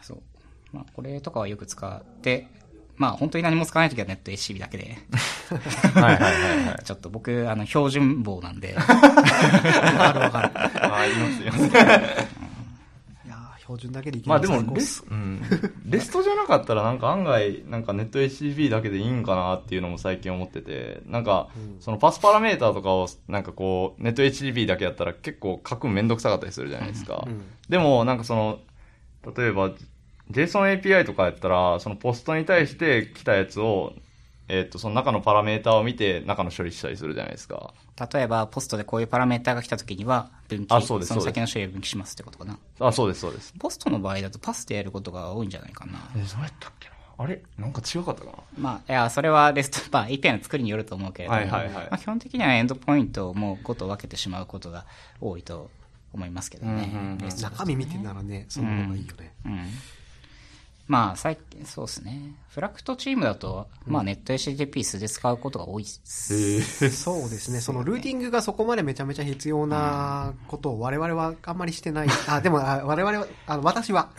[0.00, 0.22] そう。
[0.72, 2.48] まあ、これとかはよく使って、
[2.96, 4.96] まあ、本当に何も使わないときはネット HCB だけで、
[5.94, 6.84] はいはいはいはい。
[6.84, 10.50] ちょっと僕、あの、標準棒なんで、 わかるわかる。
[10.94, 11.64] あ、いますいます。
[13.24, 15.42] いやー標準だけでいけまあでもレス、うん、
[15.86, 21.00] レストじゃなかったらなんか案外なんかネット HTTP だけでいいんかなっていうのも最近思ってて。
[21.06, 21.48] なんか
[21.80, 27.42] そのパスパラメーターとかをなんかこうネット HTTP だけやったら結構書くのめんどくさかったりするじゃないですか、ん。
[27.68, 28.58] でもなんかその
[29.36, 29.70] 例えば
[30.32, 33.92] JSON API とかやったらそのポストに対して来たやつを
[34.48, 37.72] えっ、とその中のパラメーターを見て中の処理したりするじゃないですか。
[38.12, 42.58] 例えば、ポストでこういうパラメータが来たときには、分岐、あそうですの先の処理を分岐しますってことかな。
[42.80, 43.54] あそうですそうです。
[43.58, 46.10] ポストの場合だとパスでやることが多いんじゃないかな。
[46.16, 46.94] えそうやったっけな？
[47.16, 47.40] あれ？
[47.56, 48.32] なんか違かったかな？
[48.58, 51.74] まあ、いや、それはレスト、 まあ、API の作りによると思うけれども、はいはいはい。
[51.74, 54.84] まあ、基本的にはエンドポイントをもうごと分けてしまうことが
[55.20, 55.70] 多いと
[56.12, 56.90] 思いますけどね。
[56.92, 57.36] うんうんうん。
[57.38, 59.32] 中身見てならね、その方がいいよね。
[59.46, 59.66] うん。
[60.92, 62.34] まあ、最近、そうですね。
[62.52, 66.90] フラクトチームだと、まあ、ネット HTTP 素で使うことが多いです。
[66.90, 67.62] そうですね。
[67.62, 72.08] そのルーティングがそこまでめちゃめちゃ必要なことを我々はあんまりしてない。
[72.28, 74.10] あ、でも、あ我々は、あの、私は、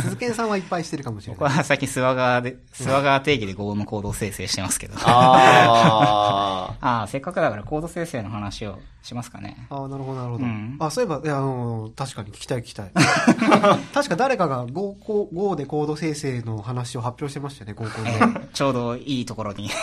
[0.00, 1.38] 鈴賢さんはいっぱいしてるかもしれない。
[1.38, 4.94] 僕は最近スワガーで、スワガー定義で Go のコードを生成してますけど。
[5.04, 9.68] あ あああ、せっかくだからコード生成の話をしますかね。
[9.70, 10.44] ああ、なるほど、なるほど。
[10.44, 12.90] うんあ、そういえば、いや、あの、確かに聞きたい聞きたい。
[13.94, 18.10] 確か誰かが Go, Go, Go でコード生成の話を発表してましたよね、合コンで。
[18.52, 19.70] ちょうどいいところに。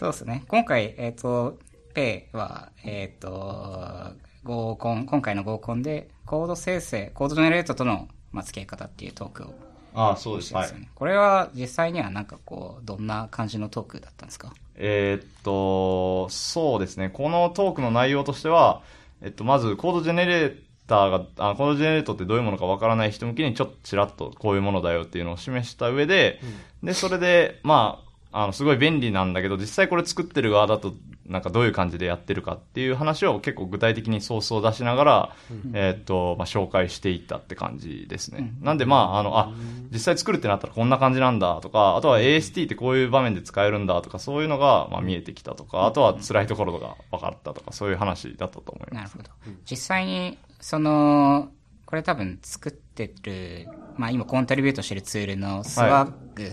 [0.00, 0.42] そうですね。
[0.48, 1.58] 今回、えっ、と、
[1.94, 4.10] ペイは、えっ、と、
[4.42, 9.54] 合コン、今回の合コンで、コード生成、コードジェネレートとの、まあ、付き合い方っていうトークを
[9.94, 10.52] ああ、そうです。
[10.52, 10.70] はい。
[10.94, 14.52] これは実際にはなんかこう、どんな感じのトークだったんですか？
[14.74, 17.10] えーっと、そうですね。
[17.10, 18.82] このトークの内容としては、
[19.22, 26.40] えっと、まずコードジェネレーターが、あコードジェネレートってどういうものかわからない人向けにちょっとちらっとこういうものだよっていうのを示した上で、
[26.82, 30.92] で、それで、まあ、あの、すごい便利なんだけど、実際これ作ってる側だと、
[31.24, 35.36] なんかどういう感じでやってるかっていう話を結構具体的にソースを出しながら、
[35.72, 38.52] えーっと、まあ、紹介していったって感じですね。
[38.60, 39.52] なんでまあ、あの、あ、
[39.92, 49.16] 実際作るってなったらこんな感じなんだとか、あとは AST ってこういう場面で使えるんだとか、そういうのが、まあ、見えてきたとか、あとは辛いところが分かったとか、そういう話だったと思います。
[49.16, 49.54] なるほど。
[49.70, 51.50] 実際に、その、
[51.84, 56.46] これ多分作ってる、まあ今コントリビュートしてるツールのスワッグっ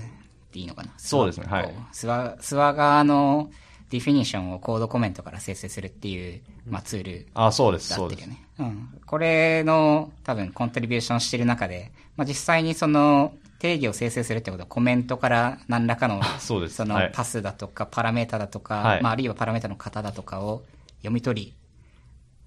[0.52, 3.52] ていいのかな、そうですねはいスワ、スワ側の
[3.90, 8.38] ディフィニッションをコードコメントから生成するっていう、まあツールあ、そうです、そうですだってるよ。
[8.38, 8.48] ね。
[8.60, 9.00] うん。
[9.06, 20.64] これの多分コントリビューションしてる中で、まあ実際にその定義を生成するってことはコメントから何らかのそうですそのはいパスだとかパラメータだとか、はいまああるいはパラメータの型だとかを
[20.98, 21.54] 読み取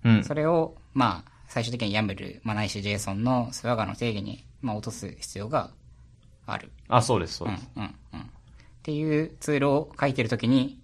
[0.04, 0.24] り、うん。
[0.24, 5.70] それを、まあ、最終的に YAML、まあ、ないし JSON のスワガの定義に、まあ、落とす必要が
[6.46, 6.70] ある。
[6.88, 8.20] あ、そうです、そううんです。、うん、うん。
[8.20, 8.24] っ
[8.82, 10.80] ていうツールを書いてるときに、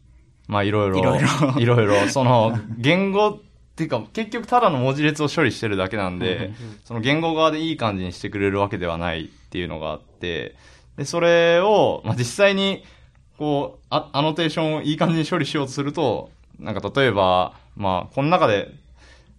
[0.49, 3.39] まあ、いろいろ、いろいろいろいろ、その、言語っ
[3.77, 6.53] ていうか、結局ただの文字列を処理してるだけなんで、
[6.85, 10.57] その言語側でいい感じにしてくれるわけではないっていうのがあって、
[10.97, 12.85] で、それを、まあ、実際に、
[13.39, 18.75] こう、あ、アノテーションをいい感じに処理しようとすると、なんか例えば、まあ、この中で、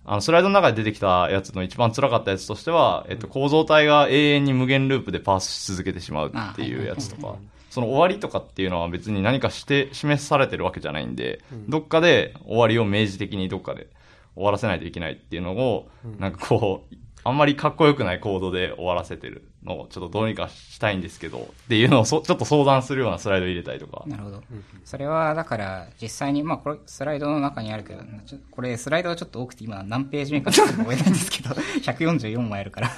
[0.06, 7.36] あの、スライドの中で出てきたやつの一番辛かったやつとしては、えっと、構造体が永遠に無限ループでパースし続けてしまうっていうやつとか、
[7.70, 13.88] その終わりとかっていうのは別に何かして示されてるわけじゃないんで、どっかで終わりを明示的にどっかで
[14.36, 24.04] 終わらせないといけないっていうのを、なんかこう、あんまりかっこよくないコードで終わらせてるのをちょっとどうにかしたいんですけど、っていうのをそちょっと相談するようなスライドを入れたりとか。
[24.08, 24.44] なるほど。
[24.84, 28.02] それは、だから、実際に、まあ、これ、スライドの中にあるけど、
[28.50, 31.50] これ、スライドがちょっと多くて、今、何ページ目かちょっと覚えないんですけど、
[31.86, 32.92] 144枚あるから。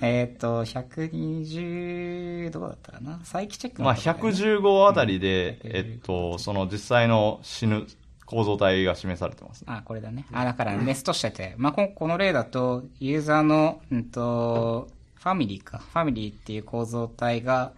[0.00, 3.20] えーっと、120、どうだったかな？
[3.24, 7.86] 再起チェックのまあ、とこだよね115あたりで、うんえっと、その実際の死ぬ
[8.26, 9.66] 構造体が示されてますね。
[9.70, 10.26] あ、これだね。
[10.32, 15.78] あ、だからネストしてて、まあ、ここの例だと、ユーザーの、うんと、ファミリーか。
[15.78, 17.72] ファミリーっていう構造体が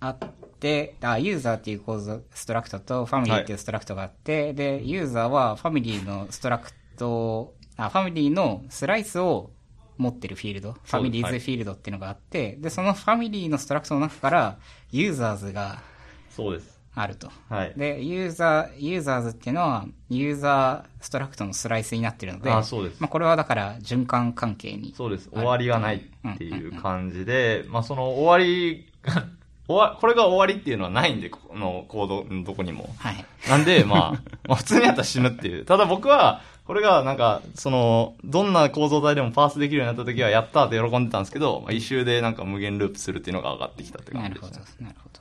[0.00, 0.18] あっ
[0.60, 9.50] て、あ、ユーザーっていう構造、ストラクトと、ファミリーっていうストラクトがあって、で、ユーザーはファミリーのストラクト、あ、ファミリーのスライスを
[9.98, 14.58] 持ってるフィールド、ファミリーズフィールドっていうのがあって、で、そのファミリーのストラクトの中から、
[14.90, 15.82] ユーザーズが
[16.30, 16.73] そうです。
[16.94, 17.30] あると。
[17.48, 17.72] はい。
[17.76, 24.94] で、ユーザー、ユーザーズっていうのは、ユーザーストラクトのスライスになってるので、あそうですまあ、これはだから、循環関係に。
[24.96, 25.28] そうです。
[25.30, 29.26] 終わりがないっていう感じで、まあその終わりが、
[29.66, 32.94] 終わ、これが終わりっていうのはないんで、このコードのどこにも。
[32.98, 33.24] はい。
[33.48, 34.10] なんで、まあ、
[34.46, 35.64] まあ普通にやったら死ぬっていう。
[35.64, 45.13] ただ僕は、これがなんか、その、どんな構造体でもパースできるようになった時は、やったーって喜んでたんですけど、まあ、一周でなんか無限ループするっていうのが上がってきたって感なるほどじでしたね。、なるほど。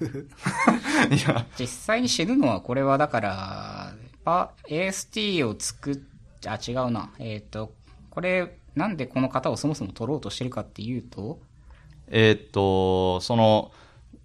[1.10, 5.98] いや、実際に死ぬのは、これはだから、パ AST を作っ、
[6.46, 7.10] あ、違うな。
[7.18, 7.72] えっ、と、
[8.10, 11.38] これ、なんでこの型をそもそも取ろうとしてるかっていうと、
[12.08, 13.72] えーっと、その、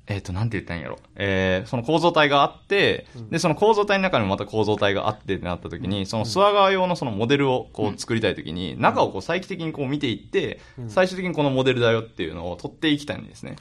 [0.08, 1.00] えーっと、なんて言ったんやろ。
[1.16, 13.56] えー、その構造体があって、で、その構造体の中にもまた構造体があってってなった時に、そのスワガー用のそのモデルをこう作りたい時に、中をこう再帰的にこう見ていって、最終的にこのモデルだよっていうのを取っていきたいんですね。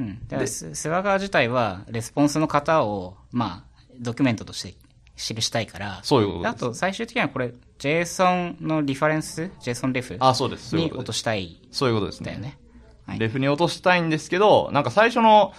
[0.00, 0.18] うん。
[0.28, 4.74] だからススワガー自体は、レスポンスの型を、まあ、ドキュメントとして
[5.16, 6.50] 記したいから、そういうことです。
[6.50, 10.16] あと、最終的にはこれ、JSON のリファレンス ?JSON レフ？
[10.20, 10.74] あ、そうです。
[10.74, 12.32] に落ことしたいそういうことですね。
[12.36, 12.58] んだよね。
[13.06, 13.18] はい。
[13.18, 15.52] レフに落としたいんですけど、なんか最初の、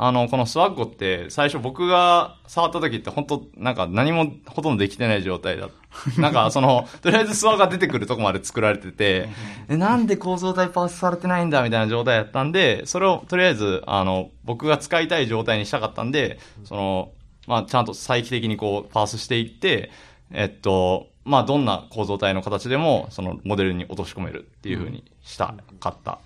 [0.00, 5.70] あの、このスワッゴって、最初僕が触った時って本当なんか何もほとんどできてない状態だ。
[6.16, 9.28] なんかその、 とりあえずスワが出てくるとこまで作られてて、
[9.68, 17.10] え、なんで構造体パースされてないんだみたいな状態だったんで、それをとりあえず、あの、僕が使いたい状態にしたかったんで、その、
[17.48, 19.90] まあちゃんと再帰的にこうパースしていって、
[20.30, 26.20] えっと、まあどんな構造体の形でも、そのモデルに落とし込めるっていう風にしたかった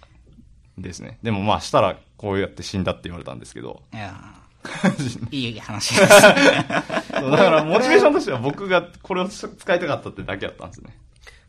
[0.77, 1.19] ですね。
[1.23, 3.83] でもまあしたらこうやって死んだって言われたんですけど。
[3.93, 4.43] いやー
[5.35, 6.23] いい話です。
[6.23, 10.97] だからモチベーションとしては僕がこれを使いたかったってだけだったんですね。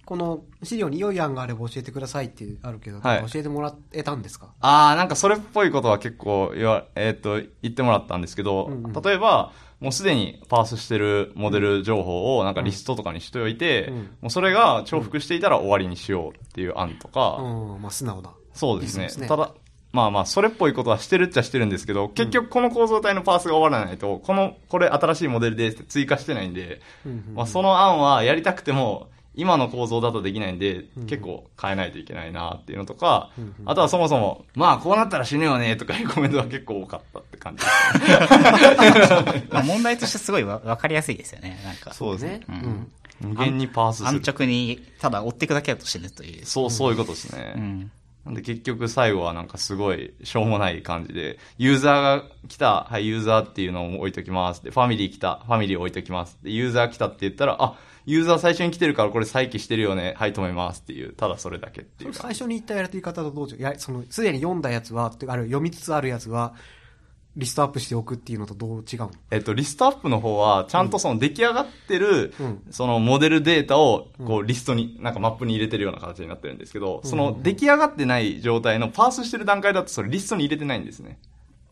[0.05, 4.47] この資料に良い案があれば教えてくださいってあるけど、はい教えてもらえたんですか？
[4.59, 18.31] ああ、なんかそれっぽいことは結構言わ、えーっと、言ってもらったんですけど、うんうん例えば、もうすでにパースしてるモデル情報をなんかリストとかにしておいて、うんもうそれが重複していたら終わりにしようっていう案とか、うん、まあ素直な。
[18.53, 19.09] そうですね。
[19.09, 19.51] すねただ、
[19.93, 26.81] まあまあ、それっぽいことはしてるっちゃしてるんですけど、結局この構造体のパースが終わらないと、この、これ新しいモデルで追加してないんで、
[27.35, 33.29] まあその案はやりたくても、今の構造だとできないんで、結構変えないといけないなっていうのとか、
[33.65, 38.33] あとはそもそも、まあこうなったら死ぬよねとかいうコメントが結構多かったって感じです
[39.33, 39.47] ね。
[39.51, 41.59] ま あ問題としてすごいわわかりやすいですよね。
[41.63, 41.93] なんか。
[41.93, 42.41] そうですね。
[42.49, 42.91] うん。
[43.21, 44.21] 無限にパースす安る。
[44.25, 46.45] 直に、ただ追っていくだけだと死ぬという。
[46.45, 47.53] そう、そういうことですね。
[47.55, 47.91] うん。
[48.25, 54.63] なんで結局最後はなんかすごいしょうもない感じで、ユーザーが来た、はい、ユーザーっていうのを置いときます。
[54.63, 56.37] で、ファミリー来た、ファミリー置いときます。
[56.41, 60.13] で、ユーザー来たって言ったら、あ、ユーザー最初に来てるからこれ再起してるよね。
[60.17, 62.13] はい、止めますっていう、ただそれだけっていう。
[62.13, 66.53] 最初に言ったやり方とどう違ういや、その、すでに読んだやつは、てある読みつつあるやつは、
[67.35, 69.11] リストアップしておくっていうのとどう違うの？
[69.31, 81.17] えっと、リストアップの方は、ちゃんとその出来上がってる、うんそのモデルデータを、こう、リストに、なんかマップに入れてるような形になってるんですけど、その出来上がってない状態のパースしてる段階だと、それリストに入れてないんですね。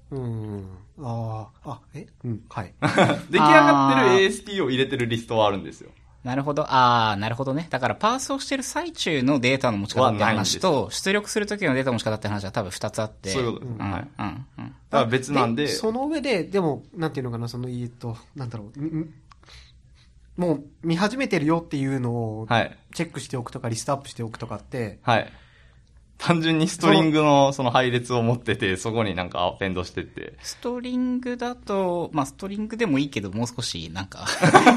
[0.09, 0.65] うん。
[0.99, 2.07] ああ、あ、え？
[2.25, 2.73] うん、はい。
[3.29, 5.91] 出来上がってる ASP を入れてるリストはあるんですよ。
[6.23, 6.63] なるほど。
[6.63, 7.67] ああ、なるほどね。
[7.69, 13.29] だからパースをしてる最中のデータの持ち方って話と、出力するときのデータの持ち方って話は多分二つあって。
[13.31, 14.65] そういうことですうん、はいうん、うん。
[14.65, 19.09] だから別なんで、その上で、でも、なんていうのかな、その、えっと、なんだろう、み
[20.37, 22.77] もう見始めてるよっていうのを、はい。
[22.93, 25.31] チェックしておくとか、リストアップしておくとかって、はい。
[26.21, 30.33] 単純にストリングのその配列を持ってて、そこになんかアペンドしてって。
[30.43, 34.27] ストリングだと、まあ、ストリングでもいいけど、もう少し、なんか、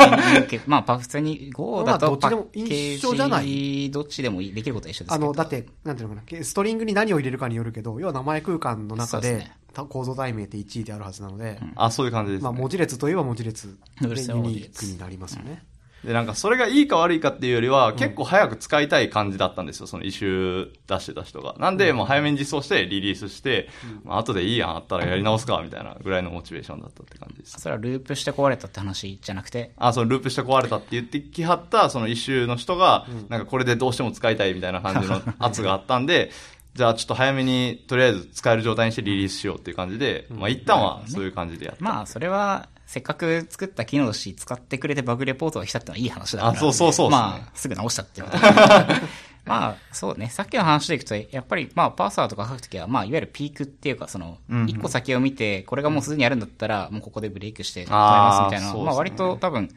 [0.67, 5.25] まあ、パ普通に Go だとパまあどっちでもッケ一緒じゃなージ、どっちでもいい、できることは一緒ですけど。
[5.27, 9.47] あの、だって、なんていうのかな、ストリングに何を入れるかによるけど、要は名前空間の中で
[9.91, 12.45] 構造題名って1位であるはずなので、あ、そういう感じです、ね。
[12.45, 15.63] まあ、文字列といえば文字列でそうですよユニークになりますよね。
[16.05, 21.55] で、なんかそれがいいか悪いかっていうよりは、結構早く使いたい感じだったんですよ、そのイシュー出してた人が。
[21.59, 23.69] なんで、もう早めに実装して、リリースして、
[24.05, 27.59] まあ後でいいやん、あったらやり直すか、みたいなぐらいのモチベーションだったって感じです。
[27.59, 36.31] それはループして壊れたって話じゃなくて、あ、そのループして壊れたって言ってきはった、そのイシューの人が、なんかこれでどうしても使いたいみたいな感じの圧があったんで、
[36.75, 41.85] じゃあちょっと早めに、とりあえず使える状態にしてリリースしようっていう感じで、まあ一旦はそういう感じでやった。
[41.85, 46.53] まあ、それは、せっかく作った機能だし、使ってくれてバグレポートが来たってのはいい話だから。
[46.53, 47.11] あそうそうそうね。
[47.11, 48.39] まあ、すぐ直したってこと
[49.45, 50.31] まあ、そうね。
[50.31, 59.69] さっきの話でいくと、やっぱり、まあ、パーサーとか書くときは、まあ、いわゆるピークっていうか、その一個先を見て、これがもうすでにあるんだったら、もうここでブレイクして、止めあーますみたいな、まあ、割と多分、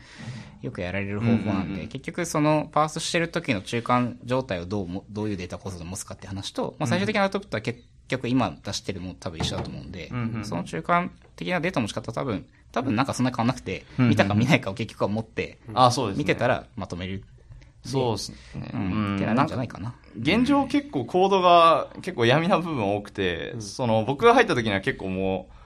[0.61, 16.23] よくやられる方法なんで、結局そのパースしてる時の中間状態をどうも、どういうデータ構造で持つかって話と、まあ、最終的なアウトプットは結局今出してるも多分一緒だと思うんで、うんうんその中間的なデータの持ち方は多分、多分なんかそんな変わんなくて、うんうん見たか見ないかを 結局は持って、あ、そうですね。
[16.23, 17.23] 見てたらまとめる。
[17.83, 18.71] そうですね。
[18.73, 19.15] うん。
[19.15, 19.93] ってなるんじゃないかな。
[20.19, 25.56] 現状結構コードが結構闇な部分多くて、その僕が入った時には結構もう、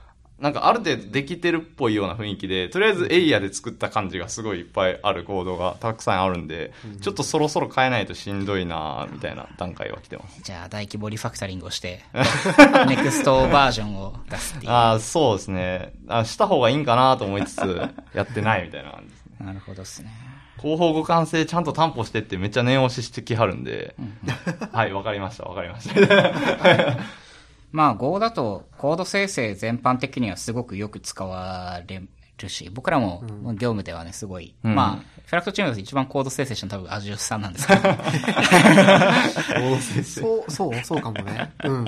[0.42, 10.42] なんかある程度できてるっぽいような雰囲気で、とりあえずエイヤで作った感じがすごいいっぱいあるコードがたくさんあるんで、ちょっとそろそろ変えないとしんどいなみたいな段階は来てます。
[10.42, 12.02] じゃあ大規模リファクタリングをして、
[12.88, 14.72] ネクストバージョンを出すっていう。
[14.72, 15.92] ああ、そうですね。
[16.08, 19.46] あした方がいいんかなと思いつつ、やってないみたいな感じですね。
[19.46, 20.10] なるほどですね。
[20.60, 23.94] 広報互換性ちゃんと担保してってめっちゃ念押ししてきはるんで、
[24.72, 26.98] はい、わかりました、わかりました。
[27.72, 32.02] まあ Go だとコード生成全般的にはすごくよく使われ
[32.38, 33.22] るし、僕らも
[33.54, 37.80] 業務ではね、すごい、うんまあ、フラクトチームだと一番コード生成したの多分 Azure さんなんですけど、
[40.04, 41.52] そう、そう、そうかもね。
[41.64, 41.86] うん。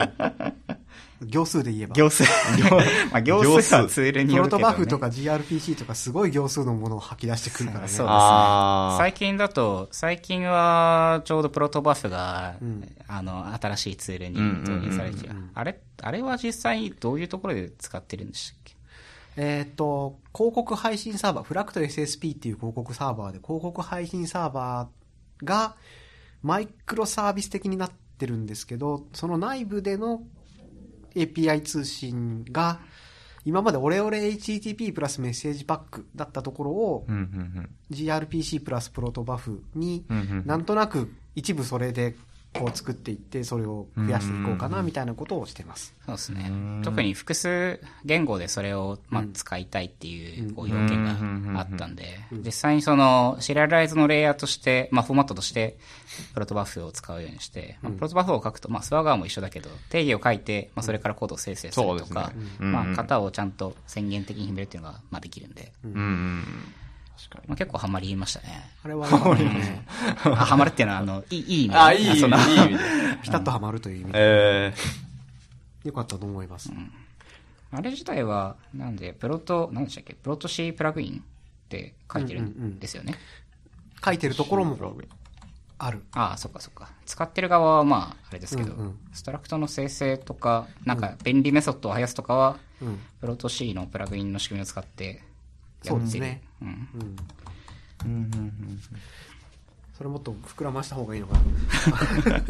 [1.27, 1.95] 行数で言えば。
[1.95, 2.23] 行数。
[3.11, 4.63] まあ行数はツールにプロよるけど、ね。
[4.63, 7.89] トバフとか gRPC とかすごい行数のものを吐き出してくるからね。
[7.89, 18.75] そうですね最近だと、最近はちょうどプロトバフが、んあの、新しいツールに導入されて、あれ、あれは実際どういうところで使ってるんでしたっけ？
[19.37, 25.75] えーっと、広告配信サーバー、フラクト SSP っていう広告サーバーで、広告配信サーバーが
[26.43, 30.23] マイクロサービス的になってるんですけど、その内部での
[31.15, 32.81] API 通信が、
[33.45, 37.07] 今までオレオレ HTTP プラスメッセージパックだったところを
[37.91, 40.05] gRPC プラスプロトバフに
[40.47, 42.17] なんとなく一部それで
[42.55, 45.95] こう作っていってそれを増やしていこうかなみたいなことをしてます。
[46.07, 46.49] そうですね。
[46.49, 46.83] ん。
[46.85, 49.33] 特に複数言語でそれを、まあうん。
[49.33, 51.05] 使いたいっていううんこう要件
[51.53, 55.77] があったんで、実際にそのシリアライズのレイヤーとして、まあフォーマットとして、
[56.33, 62.93] プロトバフを使うようにして、まあプロトバフを書くと、まあスワガーも一緒だけど、定義を書いて、まあそれからコードを生成するとかね、うんまあうん。
[62.95, 66.45] 型をちゃんと宣言的に決めるっていうのが、まあできるんで、うん。
[67.47, 68.71] まあ結構ハマりましたね。
[68.83, 69.87] あれはなんかね、
[70.25, 72.37] あ、ハマるっていうのは、あの、いい、いい意味であ、いい、いい意味で。
[73.23, 74.19] ピタッとはまるという意味で。
[74.19, 74.75] え
[75.85, 76.71] 良かったと思います。
[77.71, 80.15] あれ自体は、なんで、プロト、何でしたっけ？
[80.15, 83.15] プロト C プラグインって書いてるんですよね。
[84.05, 85.09] 書いてるところもプラグイン
[85.79, 86.05] ある。
[86.13, 86.91] ああ、そっかそっか。
[87.05, 92.99] 使ってる側はまあ、あれですけど、うんうんストラクトの生成とか、なんか便利メソッドを生やすとかは、うん。
[93.21, 95.21] プロト C のプラグインの仕組みを使ってや
[95.89, 96.01] そう。
[96.01, 96.43] ですね。
[96.61, 96.69] うん。
[96.69, 97.17] うん。
[98.05, 98.81] うんうんうん
[99.97, 101.41] それもっと膨らました方がいいのかな。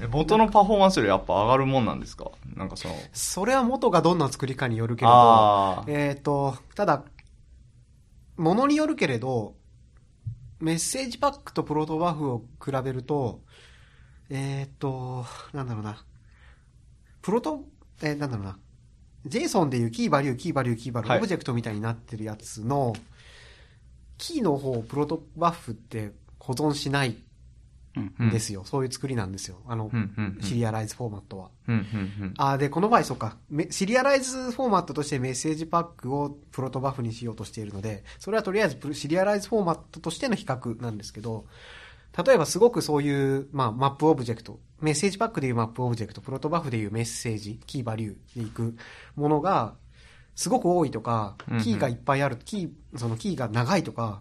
[0.00, 2.30] え元のパフォーマンスよりやっぱ上がるもんなんですか？
[2.56, 7.04] なんかその、それは元がどんな作りかによるけれど、えっ、と、ただ、
[8.38, 9.54] ものによるけれど、
[10.60, 13.42] メッセージパックとプロトバフを比べると、
[14.30, 16.02] えっ、と、なんだろうな。
[17.20, 17.64] プロト、
[18.02, 18.58] えーなんだろうな。
[19.26, 22.94] JSON でいうキーバリュー、キーバリュー、キーバリュー、はいオブジェクトみたいになってるやつの、
[24.18, 27.16] キーの方をプロトバフって保存しない
[27.96, 28.28] うん。
[28.28, 28.64] んですよ。
[28.64, 29.58] そういう作りなんですよ。
[29.68, 31.50] あの、うんうんうんシリアライズフォーマットは。
[31.68, 32.34] うんうんうん。
[32.38, 33.36] あーで、この場合、そうか。
[33.48, 41.46] めシリアライズフォーマットとしてメッセージパックをプロトバフにしようとしているので、それはとりあえずシリアライズフォーマットとしての比較なんですけど、
[42.26, 48.76] 例えばすごくそういう、まあ、マップオブジェクト、 MessagePack でいうマップオブジェクト、 Protobuf でいうメッセージ、キーバリューでいう
[49.16, 49.74] ものが、
[50.36, 54.20] すごく多いとかキーがいっぱいある、キー、そのキーが長いとか。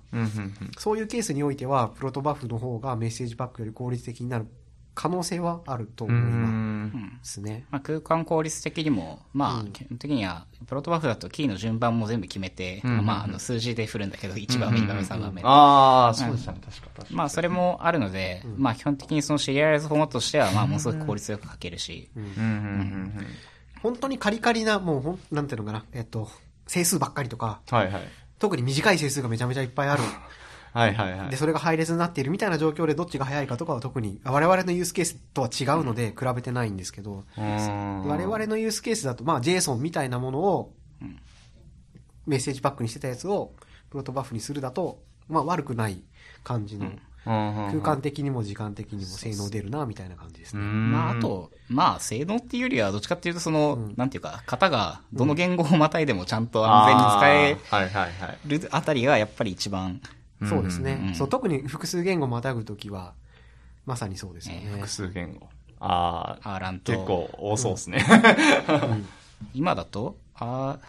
[0.78, 4.48] そういうケースにおいては、 Protobuf の方が MessagePack より効率的になる
[4.96, 7.20] 可能性はあるとう思いまん。
[7.24, 7.66] すね。
[7.72, 9.72] まあ、空間効率的にも、まあ、うん。
[9.72, 12.92] 基本的には、プロトバフだとキーの順番も全部決めて、うん。
[12.92, 15.42] うんうんまあ、あの、数字で振るんだけど、1番目、2番目、3番目。
[15.44, 17.16] ああ、そうでしたね、確か確か。
[17.16, 22.24] まあ、それもあるので、まあ、基本的にそのシリアライズフォーマットとしては、まあ、ものすごく効率よく書けるし、うん。
[22.24, 22.32] うん。
[22.32, 23.38] うん。
[23.82, 26.30] 本当にカリカリな、もうほん、なんていうのかな、えっと、
[26.68, 27.78] 整数ばっかりとか、うん。
[27.78, 28.04] はいはい。
[28.40, 30.04] 特に短い整数がめちゃめちゃいっぱいある。
[30.74, 31.30] はいはいはい。
[31.30, 31.38] で、。
[31.38, 40.74] それが配列になっているみたいな状況でどっちが早いかとかは特に、我々のユースケースとは違うので比べてないんですけど、我我々のユースケースだと、まあ JSON みたいなものを、
[42.26, 43.54] メッセージパックにしてたやつを
[43.90, 46.04] プロトバフにするだと、まあ悪くない
[46.44, 46.92] 感じの、
[47.26, 50.62] 空間的にも時間的にも性能出るな、みたいな感じですね。
[50.64, 53.94] まあ、あ、と、まあ、性能っていうよりは、どっちかっていうと、その、うん。
[53.96, 58.38] なんていうか、型が、どの言語をまたいでもちゃんと安全に使えはいはいはい。
[58.46, 60.02] るあたりが、やっぱり一番、
[60.48, 61.00] そうですね。
[61.08, 63.14] うんそう、特に複数言語またぐときは、
[63.86, 64.70] まさにそうですよね。
[64.72, 65.48] 複数言語。
[65.80, 68.06] ああ、アーランと、結構多そうですね。
[69.54, 70.80] 今だと、あ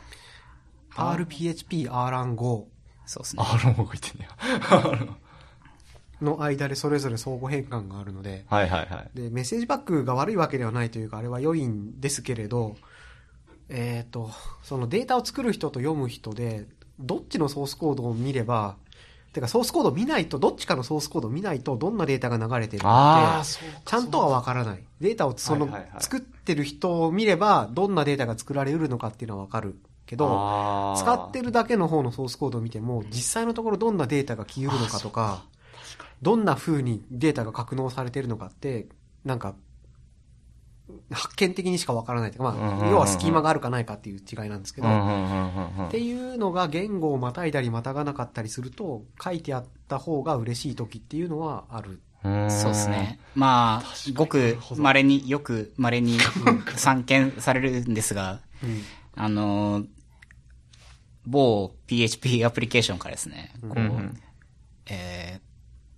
[0.97, 2.65] RPHP、RAN5
[3.07, 3.43] そうですね。
[3.45, 5.19] あー、動いてんねや。
[6.21, 9.19] の間でそれぞれ相互変換があるので、はいはいはい。
[9.19, 12.77] で、メッセージパックが悪いわけではないというか、あれは良いんですけれど、
[13.69, 14.31] えっ、と、
[14.63, 16.67] そのデータを作る人と読む人で、
[16.99, 18.77] どっちのソースコードを見れば、
[19.35, 23.53] てかソースコードを見ないと、どっちかのソースコードを見ないと、どんなデータが流れてるかって、
[23.85, 24.85] ちゃんとはわからない。
[25.01, 25.69] データをその、
[25.99, 29.77] 作ってる人を見れば、どんなデータが作られうるのかっていうのはわかる
[30.07, 35.43] けど、使ってるだけの方のソースコードを見ても、実際のところどんなデータが消えるのかとか、
[36.23, 38.87] どんな風にデータが格納されてるのかって、
[39.25, 39.55] なんか、
[41.11, 52.01] 発見的にしかわからないというか、まあ、要はスキーマがあるかないかっていう違いなんですけど、っていうのが言語をまたいだりまたがなかったりすると、書いてあった方が嬉しい時っていうのはある。
[52.23, 53.19] うんそうですね。
[53.35, 56.19] まあ、ごく稀に、よく稀に
[56.77, 58.83] 散見されるんですが、うん。
[59.15, 59.87] あのー、
[61.27, 64.21] 某 PHP アプリケーションからですね、こう、うんうん
[64.87, 65.44] えー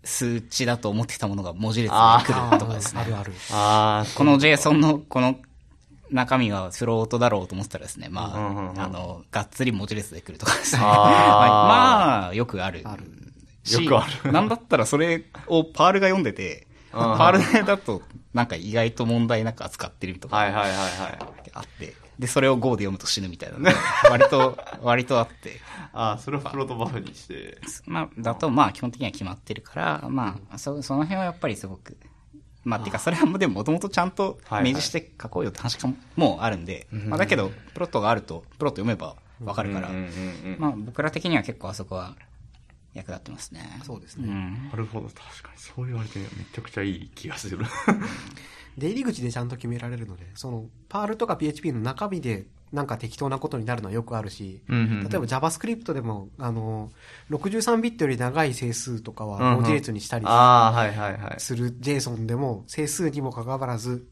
[0.07, 3.05] 数値だと思ってたものが文字列であ来るとかですねあ。
[3.05, 3.33] るある。
[3.53, 5.37] ああ、この JSON のこの
[6.11, 10.83] 中身はフロートだろうと思ってたらですね、まあ、うんうんうんあの、がっつり文字列で来るとかですね。
[10.83, 12.83] あーまあ、よくある。
[12.85, 13.05] ある
[13.65, 18.01] しよくあるなんだったらそれをパールが読んでて、うんパールだと
[18.33, 21.51] なんか意外と問題なく扱ってるとかはいはいはいはい。
[21.53, 23.73] あって、で、それを Go で読むと死ぬみたいなのが
[24.11, 25.61] 割と、割とあって。
[25.93, 27.59] ああ、それをプロトバフにして。
[27.87, 31.97] まあ、だと、まあ、基本的には決まってるから、まあ、そ、その辺はやっぱりすごく、
[32.64, 39.91] まあ、てか、それはでも、もともとちゃんと明示して書こうよって話かも、あるんで、まあ、だけど、プロットがあると、プロット読めばわかるから、
[40.59, 42.17] まあ、僕ら的には結構あそこは
[42.95, 43.81] 役立ってますね。
[43.85, 44.29] そうですね。
[44.29, 44.69] うん。
[44.71, 45.59] なるほど、確かに。
[45.59, 47.64] そう言われてめちゃくちゃいい気がする。
[48.77, 56.91] 出入り口でちゃんと決められるので、その、パールとか PHP の中身でなんか適当なことになるのはよくあるし、うんうんうん例えば JavaScript でも、あの、
[57.31, 61.41] 63ビットより長い整数とかはうんうん文字列にしたりああ、はいはいはい。
[61.41, 64.07] する JSON でも、整数にもかかわらず、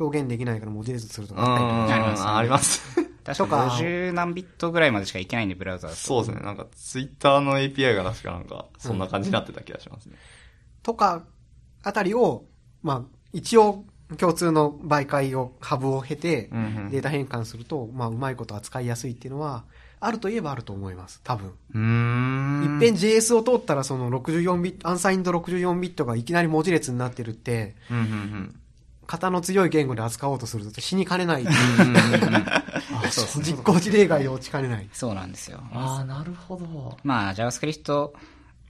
[0.00, 3.08] 表現できないから文字列にするとうんかありますねあります。
[3.24, 5.90] 確か50何ビットぐらいまでしかいけないんで、ブラウザ。
[5.90, 6.40] そうですね。
[6.40, 10.16] なんか、ツイッターの API が確かなんか、そんな感じになってた気がしますね。
[10.82, 11.24] とか、
[11.82, 12.46] あたりを、
[12.82, 13.84] まあ、一応、
[14.16, 16.48] 共通の媒介を、ハブを経て
[16.90, 19.64] データ変換すると、まあ、うまいこと扱いやすいっていうのは、
[20.00, 21.20] あるといえばあると思います。
[21.24, 21.52] 多分。
[21.74, 22.74] うーん。
[22.74, 28.60] いっぺん JS を通ったら、その64ビット、アンサインド64ビットがいきなり文字列になってるって、うんうんうん。
[29.06, 31.46] 型の強い言語で扱おうとすると死にかねない。
[33.42, 34.88] 実行事例外で落ちかねない。
[34.92, 35.60] そうなんですよ。
[35.72, 36.96] あー、なるほど。
[37.02, 38.10] まあ、JavaScript、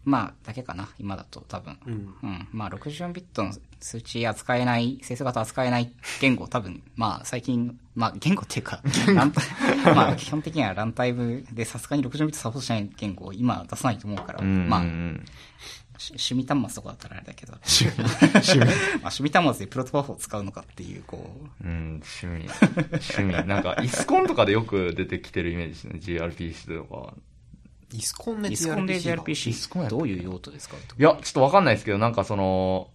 [0.05, 1.78] まあ、だけかな、今だと多分。
[1.86, 2.14] うん。
[2.22, 2.49] うん。
[2.53, 8.83] まあ、64ビットの数値扱えない、整数型扱えない言語、多分、まあ、最近、まあ、言語っていうか、
[9.95, 14.68] まあ、基本的にはランタイムでさすがに60ビットサポートしない言語を今出さないと思うから、うん。
[14.68, 14.81] まあ
[16.01, 18.64] 趣味端末とかだったらあれだけど、 まあ、趣味。
[19.01, 21.29] 趣味端末でプロトパフを使うのかっていう、こ
[21.61, 22.49] う、うん、趣味。
[22.93, 23.47] 趣味。
[23.49, 25.99] なんか、イスコンとかでよく出てきてるイメージですね。
[26.01, 27.14] GRPC とか。
[27.93, 30.76] イスコンでイスコンで GRPC イスコンやったどういう用途ですか？
[30.76, 32.91] いや、ちょっとわかんないですけど、なんかその、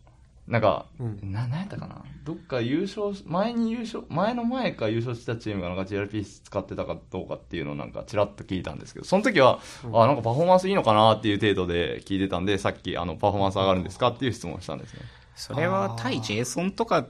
[0.48, 1.32] なんか、うん。
[1.32, 2.04] な、なんやったかな？
[2.26, 9.60] どっか優勝し、前に優勝、前の前か優勝したチームがなんか GRPC 使ってたかどうかっていうのをなんかちらっと聞いたんですけど、その時は、
[9.94, 15.00] あ、なんかパフォーマンスいいのかなっていう程度で聞いてたんで、さっきあの、パフォーマンス上がるんですかっていう質問をしたんですね。
[15.36, 17.08] それは対 JSON とか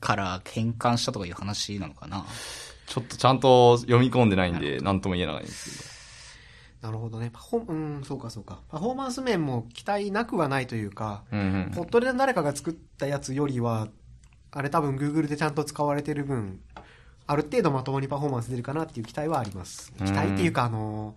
[0.00, 2.24] から変換したとかいう話なのかな？
[2.86, 5.91] ちょっとちゃんと読み込んでないんで、なんとも言えないんです
[6.82, 7.30] なるほどね。
[7.32, 8.58] パフォー、うん、そうかそうか。
[8.68, 11.22] パフォーマンス面も期待なくはないというか。
[11.30, 11.70] うんうん。
[11.72, 13.88] ポットで誰かが作ったやつよりは、
[14.50, 16.60] あれ多分 Google でちゃんと使われてる分、
[17.28, 19.92] ある程度まともにパフォーマンス出るかなっていう期待はあります。
[20.00, 21.14] うん期待っていうか、あの、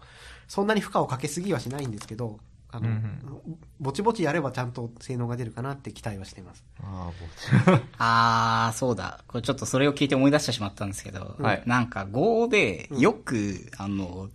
[0.47, 2.39] そんなに負荷をかけすぎはしないんですけど、
[2.71, 6.63] あの、うんぼちぼちやればちゃんと性能が出るかなって期待はしてます。
[6.81, 7.81] ああ、ぼち。
[7.97, 9.21] あー、そうだ。
[9.27, 14.29] これちょっとそれを聞いて思い出してしまったんですけど、はいなんか Go でよく、あの、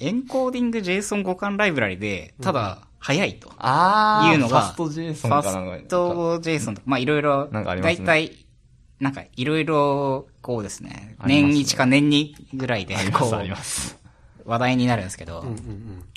[0.00, 3.52] エンコーディング JSON 互換ライブラリで、ただ、早いと。
[3.58, 5.50] あいうのがファスト JSON フかなんか。
[5.50, 8.46] ァスト JSON とか、まあいろいろ、大体、
[9.00, 13.98] なんかいろいろ、こうですね、年1か年2ぐらいでこうま、す。
[14.44, 15.44] 話題になるんですけど。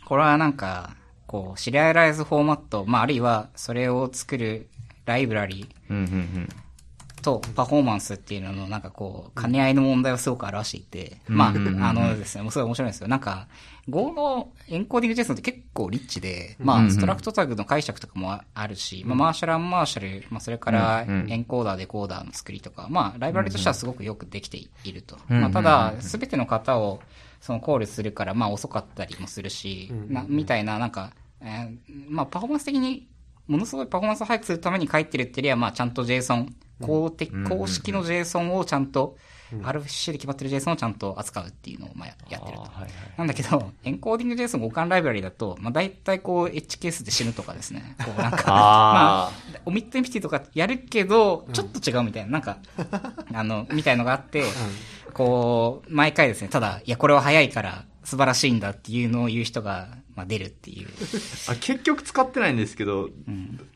[0.06, 4.70] これはなんか、こう、シリアライズフォーマット、まああるいはそれを作る
[5.06, 6.50] ライブラリうんうんうん。
[7.22, 11.38] とパフォーマンスっていうののなんかこう、兼ね合いの問題をすごく表していて、うん。
[11.38, 13.08] まあ、あのですね、もうすごい面白いんですよ。
[13.08, 13.48] なんか、
[13.90, 25.18] Go のエンコーディング JSON って結構リッチで、まあ、ストラクトタグの解釈とかもああるし、まあ、マーシャルアンマーシャル、まあ、それからエンコーダー、デコーダーの作りとか、まあ、ライブラリとしてはすごくよくできていると。
[25.28, 27.02] まあ、ただ、すべての方を、
[27.40, 31.12] そのコールするから、まあ、遅かったりもするし、なみたいな、なんか、
[31.42, 33.08] えーまあ、パフォーマンス的に
[33.48, 36.48] ものすごいパフォーマンスを早くするために書いてるっていうよりは、まあ、ちゃんと JSON、
[36.82, 39.18] 公的、うん公式の JSON をちゃんと、
[39.52, 42.64] RFC で決まってる JSON をちゃんと扱うっていうのをまあややってると。
[42.64, 42.92] あーはいはい。
[43.18, 47.96] なんだけど、エンコーディング JSON 互換ライブラリだと、まあ大体こう、エッジケースで死ぬとかですね。
[48.04, 49.32] こうなんか、まあ、
[49.66, 52.58] オミットエンピティとかやるけど、ちょっと違うみたいな、なんか、
[53.34, 54.44] あの、みたいのがあって、
[55.14, 60.90] こう、毎回ですね、ただ、いや、これは早いから素晴らしいんだっていうのを言う人が、まあ出るっていう。
[61.48, 63.10] あ、結局使ってないんですけど、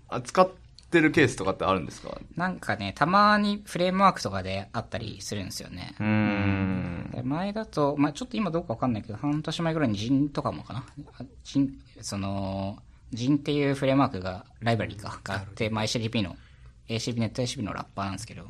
[0.09, 0.64] あ使って
[1.01, 2.17] るケースとかってあるんですか？
[2.35, 6.03] なんかね、たまにフレームワークとかであったりするんですよねう。
[6.03, 7.11] ーん。
[7.13, 10.85] で前だと、まあちょっと今どうかわかんないけど、半年前ぐらいにジンとかもかな？
[11.19, 12.77] あジン、その、
[13.11, 16.35] ジンっていうフレームワークが、ライブラリか、があって、まあ HTTP の、
[16.87, 18.45] ACP、ネット HTTP のラッパーなんですけど、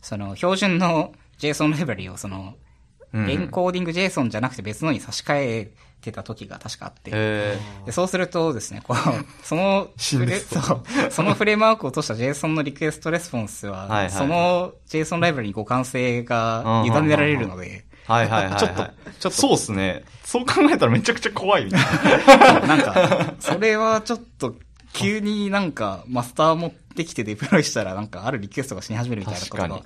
[0.00, 2.67] その、標準の JSON ライブラリを、その、うん
[3.14, 8.96] エンコーディング JSON じゃなくて別のに差し替えてた時が確かあって、えでそうするとですね、こう、
[9.42, 18.60] そのフレ、そう、そそのフレームワークを落とした JSON のリクエストレスポンスは、はいはいその JSON ライブラリに互換性が委ねられるので、ー、はいはいはい、はい。
[18.60, 18.90] ちょっとちょっ
[19.20, 19.30] と。
[19.30, 20.04] そうっすね。
[20.24, 21.66] そう考えたらめちゃくちゃ怖い。
[21.66, 22.66] みたいな。
[22.66, 24.54] なんか、それはちょっと、
[24.92, 29.82] 急になんか、マスター持ってきてデプロイしたら、なんか、あるリクエストが死に始めるみたいなことが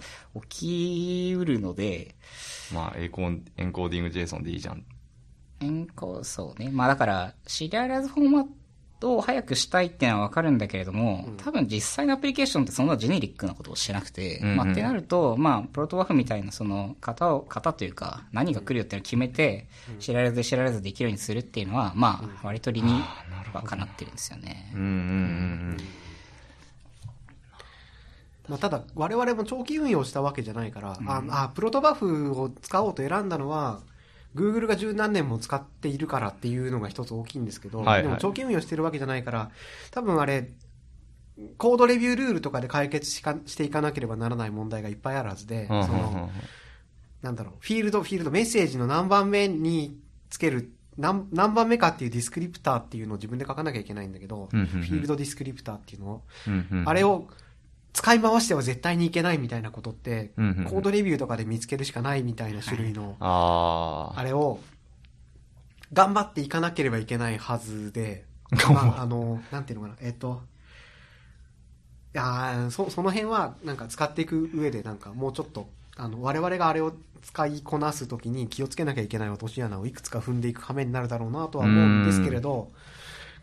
[0.48, 2.14] 起きうるので、
[2.72, 4.84] まあ、エコン、エンコーディング JSON でいいじゃん。
[5.60, 6.70] エンコそうね。
[6.72, 8.46] まあだから、シリアライズフォーマッ
[9.00, 19.68] トを早くしたいっていうのはわかるんだけれども、多分実際のアプリケーションってそんなジェネリックなことをしてなくて、うんうんまあってなると、まあ、プロトワーフみたいなその型を、型というか、何が来るよっていうのを決めて、
[19.98, 22.92] シリアライズでシリアライズできるようにするっていうのは、まあ、割と理に
[23.52, 24.72] はかなってるんですよね。
[24.74, 25.76] うんうんうん
[28.52, 33.80] まあ、ただ、我々も長期運用したわけじゃないから、ああ、プロトバフを使おうと選んだのは、
[34.34, 38.02] Google が十何年も使っているからっていうのが一つ大きいんですけど、はいはい。
[38.02, 39.50] でも長期運用してるわけじゃないから、
[39.90, 40.50] 多分あれ、
[41.56, 45.78] コードレビュールールとかで解決しかしていかなければならない問題がいっぱいあるはずで、うん。
[45.78, 45.86] うん。
[45.86, 46.30] その、
[47.22, 49.98] なんだろう、フィールド、フィールド、メッセージの何番目に
[50.28, 54.66] つける、何何番目かっていうディスクリプターっていうのを自分で書かなきゃいけないんだけど、うんうんうん。
[54.66, 56.88] フィールドディスクリプターっていうのを、うんうん。
[56.88, 57.28] あれを
[57.92, 60.64] 使い回しては絶対にいけないみたいなことって、うんうんうん。
[60.64, 64.60] コードレビューとかで見つけるしかないみたいな種類の、ああれを、
[65.92, 68.24] 頑張っていかなければいけないはずで、
[68.72, 70.42] まあ、あの、なんていうのかな、えっと、
[72.14, 82.72] いやーそその辺は、なんか使っていく上で、なんかもうちょっと、あの、我々があれを使いこなすときに気をつけなきゃいけない落とし穴をいくつか踏んでいく羽目になるだろうなとは思うんですけれど、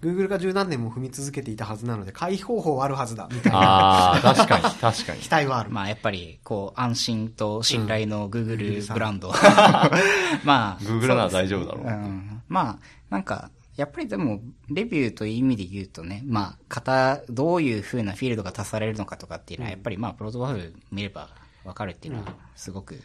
[0.01, 5.19] Google が十何年も踏み続けていたはずなので、回避方法はあるはずだ、みたいなああ、確かに、確かに。
[5.19, 5.69] 期待はある。
[5.71, 9.29] まあやっぱり、こう、安心と信頼の Google さんブランド。
[10.45, 10.81] まあ。
[10.81, 12.41] Google なら大丈夫だろうん。
[12.47, 12.79] まあ、
[13.09, 21.29] なんか、やっぱりでも、レビューという意味で言うとね、まあ、型、どういう風なフィールドが足されるのかとかっていうのは、やっぱりまあ、プロトバフ見れば
[21.65, 23.01] わかるっていうのは、すごく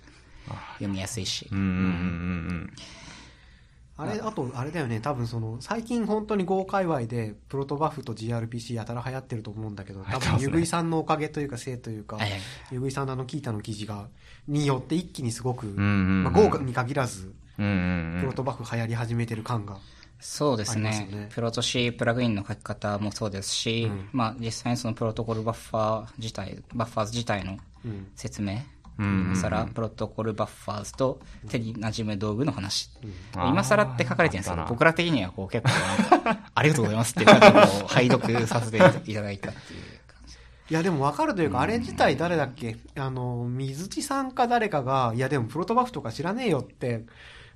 [0.74, 1.58] 読みやすいしうん。
[1.58, 2.72] うんうんうん
[3.96, 12.18] あれ、あと、あれだよね、多分その、最近本当に Go 界隈で、プロトバフと GRPC やたら流行ってると思うんだけど、多分、ゆぐいさんのおかげというか、せいというか
[12.72, 14.08] ゆぐいさんのあの、キータの記事が、
[14.48, 17.62] によって一気にすごく、まあ、Go に限らず、プ
[18.26, 19.78] ロトバフ流行り始めてる感が。
[20.18, 21.28] そうですね。
[21.32, 24.08] プロト C プラグインの書き方もそうですし、うん。
[24.12, 28.06] まあ実際にそのプロトコルバッファー自体、バッファーズ自体のうん。
[28.16, 33.48] 説明、うん今更プロトコルバッファーズと手に馴染む道具の話、うん。
[33.48, 40.36] 今更って書かれてるんですけど、僕ら的にはこう結構なんか、ありがとうございますっていう感じ拝読させていただいたっていう感じ。
[40.70, 42.76] いや、でも分かるというか、あれ自体誰だっけ？
[42.96, 47.04] あの、水地さんか誰かが、いや、でもプロトバフとか知らねえよって、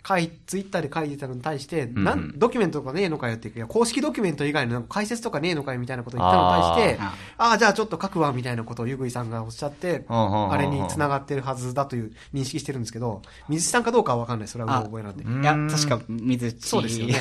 [0.08, 14.48] 書い、ツイッターで書いてたのに対して、んなん、ドキュメントとかねえのかよっていう公式ドキュメント以外の解説とかねえのかよみたいなことを言ったのに対して、あああ、じゃあちょっと書くわ、みたいなことをゆぐいさんがおっしゃって、あれに繋がってるはずだという認識してるんですけど、水地さんかどうかは分かんない。
[14.48, 15.24] それはもう覚えなんで。
[15.24, 16.66] うんいや、確か水地。
[16.66, 17.14] そうですよね。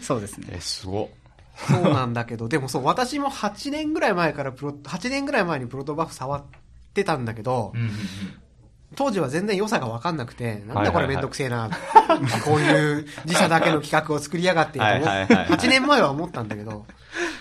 [0.00, 0.48] そうですね。
[0.52, 1.08] え、すごっ。
[1.68, 6.42] そうなんだけど、でもそう、私も8年ぐらい前からプロ、8年ぐらい前にプロトバフ触っ
[6.94, 7.72] てたんだけど、
[8.96, 11.70] 当時は全然良さが分かんなくて、なんだこれめんどくせえな、
[12.44, 15.46] こういう自社だけの企画を作りやがってと思っはいはいはいはい。
[15.46, 16.86] 8年前は思ったんだけど、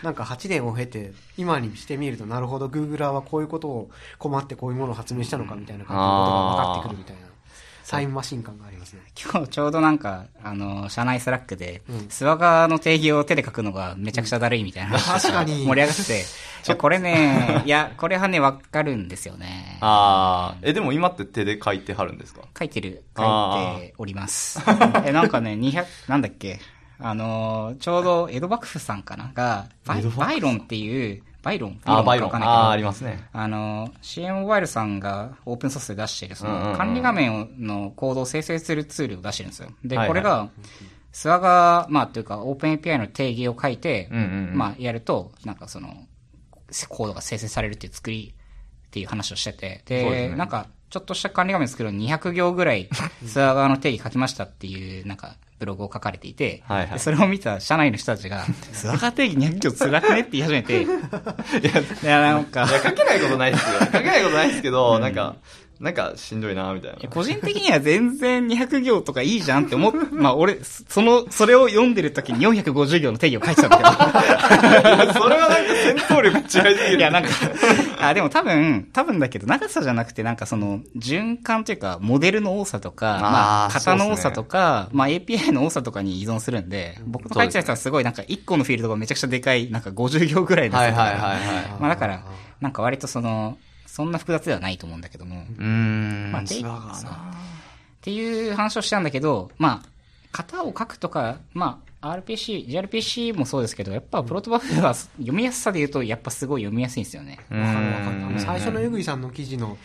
[0.03, 3.89] なんか8年を経て、今にしてみると、なるほど、グーグラーはこういうことを
[4.19, 7.28] 困ってこういうものを発明したのかみたいな感じのことが分かってくるみたいな、
[7.89, 9.01] タイムマシン感がありますね。
[9.21, 15.65] 今日ちょうどなんか、あの、社内スラックでうん、 Swagger の定義を手で書くのがめちゃくちゃだるいみたいな話確かに。
[15.65, 16.19] 盛り上がってて、
[16.67, 19.77] いやこれね、いや、これはね、わかるんですよね。
[19.81, 22.41] ああ、え、でも今って手で書いてはるんですか？
[22.57, 24.59] 書いてる、書いております。
[25.05, 26.59] え、なんかね、200、なんだっけ、
[26.99, 29.31] あのー、ちょうど江戸幕府さんかな？
[29.33, 32.35] が、バイロンっていう、バイロンあー、バイロン。
[32.35, 33.27] あありますね。
[33.33, 39.69] あの、CM モバイルさんがオープンソースで出している、その管理画面のコードを生成するツールを出してるんですよ。
[39.83, 40.49] で、これが、
[41.11, 44.09] スワガまあ、というか、オープン API の定義を書いて、
[44.53, 45.89] まあ、やると、なんかその、
[46.87, 48.35] コードが生成されるっていう作り
[48.87, 52.89] っていう話をしてて、で、なんか、ちょっとした管理画面作るのに200行ぐらい、
[53.25, 56.89] スワガの定義書きましたっていう、なんか、ブログを書かれていて、はいはい。
[56.93, 60.21] でそれを見た社内の人たちが、スワガ定義200行辛くね？
[60.21, 60.87] って言い始めて、い
[62.05, 63.79] や、なんか、いや、書けないことないですよ。
[63.81, 65.35] 書けないことないですけど、なんか、
[65.79, 67.09] なんかしんどいな、みたいな。
[67.09, 75.13] 個人的には全然200行とかいいじゃんって思っ、 まあ俺、その、それを読んでる時に450行の定義を書いてたんだけど。
[75.23, 76.97] それはなんか戦闘力違いすぎる。
[76.97, 77.29] いや、なんか、
[78.01, 91.39] あ、でも多分、多分だけど、長さじゃなくて、なんかその、循環というか、モデルの多さとか、まあ、あー型の多さとか、まあ API の多さとかに依存するんで、僕の書いてたやつはすごいなんか1個のフィールドがめちゃくちゃでかい、なんか50行ぐらいですはいはいはいはい。
[91.79, 92.25] まあだから、
[92.59, 93.57] なんか割とその、
[93.99, 96.31] そんな複雑ではないと思うんだけども、うーん。
[96.31, 97.21] まあ、定ツアーがそうなっ
[97.99, 99.89] ていう話をしたんだけど、まあ、
[100.31, 107.39] 型を書くとか、まあ、RPC、GRPC もそうですけど、やっぱプロトバフは読みやすさで言うと、やっぱすごい読みやすいんですよね。
[107.51, 108.39] うわかるわかる。
[108.39, 109.77] 最初のゆぐいさんの記事の、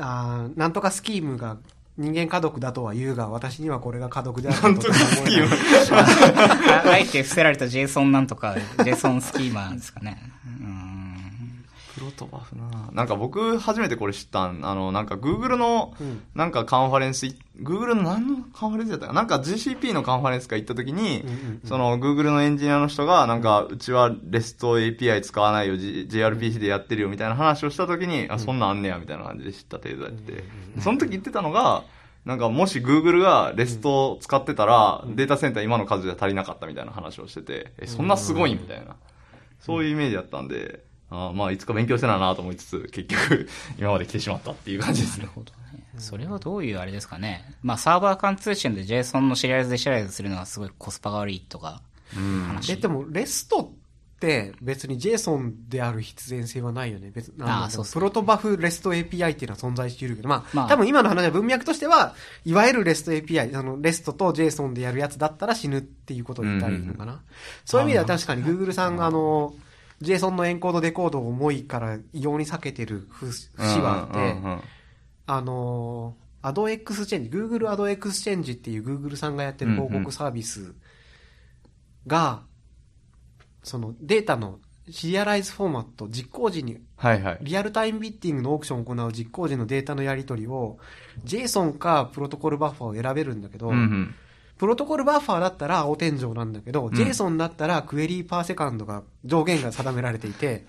[0.00, 1.56] あーなんとかスキームが
[1.96, 5.54] 人間家族だとは言うが、私にはこれが家族であることとスキーム
[5.94, 10.20] ああえて伏せられた JSON なんとか、JSON スキーマーですかね。
[12.00, 12.90] ロトバフな。
[12.92, 19.20] なんか僕初めてこれ知ったん、あの、なんか Google のうん、なんかカンファレンスい、Google の何のカンファレンスだったかな？
[19.20, 30.44] なんか GCP のカンファレンスか行った時にうんうんうん、その Google のエンジニアの人が、なんか、うちは REST API 使わないよ、G- JRPC でやってるよみたいな話をした時に、あ、そんなんあんねや、みたいな感じで知った程度やって。
[30.80, 31.84] その時言ってたのが、
[32.24, 38.96] なんかもし Google が REST を使ってたら、データセンター今の数じゃ足りなかったみたいな話をしてて、え、そんなすごいみたいな。
[39.58, 43.48] そういうイメージだったんで、あーまあ、いつか勉強せななと思いつつ、結局、
[43.78, 45.28] 今まで来てしまったっていう感じですね。
[45.98, 47.44] それはどういうあれですかね。
[47.62, 51.82] まあ、サーバー間通信で JSON のシリアライズでシリアライズするのはすごいコスパが悪いとか、
[52.16, 52.60] うん。
[52.68, 53.80] え、でも、レストっ
[54.10, 57.10] って別に JSON である必然性はないよね。
[57.10, 67.22] 別に、あーそうっすねプロトバフ REST API っていうのは存在しているけど、まあ、まあ多分今の話は文脈としては、いわゆる REST API、あの、REST と JSON でやるやつだったら死ぬっていうことを言ったらいいのかな。
[67.64, 69.54] そういう意味では確かに Google さんがあの、
[70.02, 74.64] JSON のエンコードデコードを重いから異様に避けてる節はあって、
[75.26, 80.74] あのー、アドエクスチェンジ、Google アドエクスチェンジっていう Google さんがやってる広告サービス
[82.06, 82.42] が、
[83.62, 84.58] そのデータの
[84.90, 87.38] シリアライズフォーマット、実行時に、はいはい。
[87.42, 90.78] リアルタイムビディングのオークションを行う実行時のデータのやり取りを、
[91.24, 94.14] JSON かプロトコルバッファーを選べるんだけど、うんうん。
[94.60, 100.66] プロトコルバッファーだったら青天井なんだけど、ん JSON だったらクエリーパーセカンドが上限が定められていて、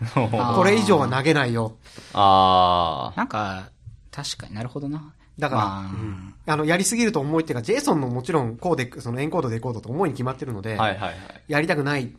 [0.55, 1.75] これ以上は投げないよ。
[2.13, 3.69] あなんか、
[4.09, 5.13] 確かになるほどな。
[5.37, 10.81] だから、まあうんあの、やりすぎると重いっていうか、JSON のもちろんコーデック、そのエンコードデコードと重いに決まってるので、あ。
[10.81, 11.17] はいはいはい。
[11.49, 12.15] やりたくない。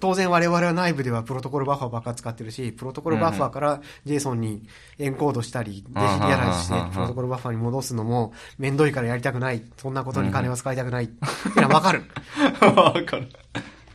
[0.00, 4.62] 当然我々は内部ではプロトコルバッファーばっか使ってるし、プロトコルバッファーから JSON に
[4.98, 9.62] エンコードしたり、デシリアライズしてプロトコルバッファーに戻すのも面倒いからやりたくない。
[9.78, 11.04] そんなことに金は使いたくない。
[11.04, 12.02] ってのはわかる。
[12.60, 13.28] わかる。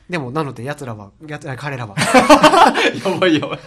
[0.09, 1.93] でも、なので奴らは、奴ら、彼らは、
[3.05, 3.59] やばいやばい。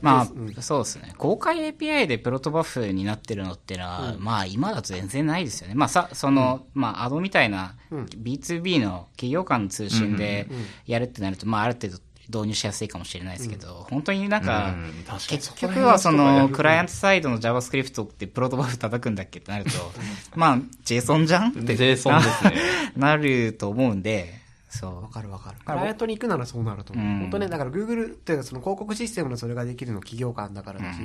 [0.00, 1.14] まあ、うんそうですね。
[1.18, 5.74] 公開 API でプロトバフになってるのってのは、まあ今だと全然ないですよね。
[5.74, 19.70] まあさ、その、まあアドみたいなうん B2B の企業間の通信でうんうんやるってなると、まあある程度導入しやすいかもしれないですけど、本当になんか、うん確かに結局はそのクライアントサイドの JavaScript ってプロトバフ叩くんだっけってなると、
[20.36, 22.10] まあ JSON じゃんって JSON です
[22.44, 22.54] ね。
[22.96, 24.37] なると思うんで、
[24.68, 25.02] そう。
[25.02, 25.58] わかるわかる。
[25.64, 27.06] クライアントに行くならそうなると思う。
[27.06, 31.00] うん本当ね、だから Google っていうかその広告システムのそれができるの企業間だからだし、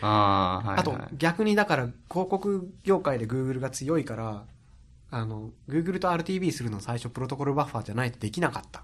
[0.00, 0.78] ああ、はい、はい。
[0.80, 4.44] あと逆にだから広告業界で Google が強いから、
[5.10, 8.82] あの、Google と RTB するの最初プロトコルバッファーじゃないとできなかった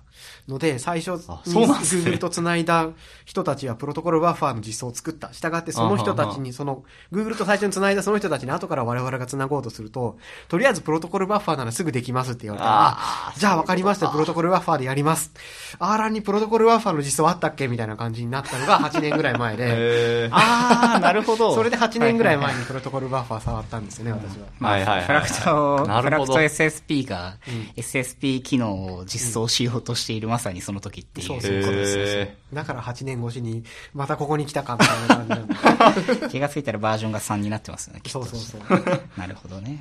[0.48, 2.12] ので、最初そうなんですね。
[2.12, 2.88] Google と繋いだ
[3.26, 5.32] 人たちはプロトコルバッファーの実装を作った。
[5.34, 10.16] したがってその人たちに、その、Google と最初に繋いだその人たちに後から我々が繋ごうとすると、
[10.48, 12.96] とりあえずプロトコルバッファーならすぐできますって言われたら、あ
[13.30, 15.32] あじゃあ分かりました、プロトコルバッファーでやります。
[15.78, 20.30] アーランにプロトコルバッファーの実装あったっけみたいな感じになったのが8年ぐらい前で、へー。
[20.32, 21.54] ああ、なるほど。
[21.54, 24.46] それで8年ぐらい前にプロトコルバッファー触ったんですよね、私は。
[24.58, 25.06] まあ、はいはいはい。
[25.06, 26.13] フラクト、なるほど。
[26.13, 27.36] フラクト SSP が、
[27.76, 31.26] SSP 機能を実装しようとしているまさにその時っていう。
[31.26, 36.28] そうそうそうだから8年越しに、またここに来たかみたいな感じ。
[36.28, 38.24] 気がついたらバージョンが3になってますよね、きっと。
[38.24, 39.00] そうそうそう。
[39.16, 39.78] なるほどね。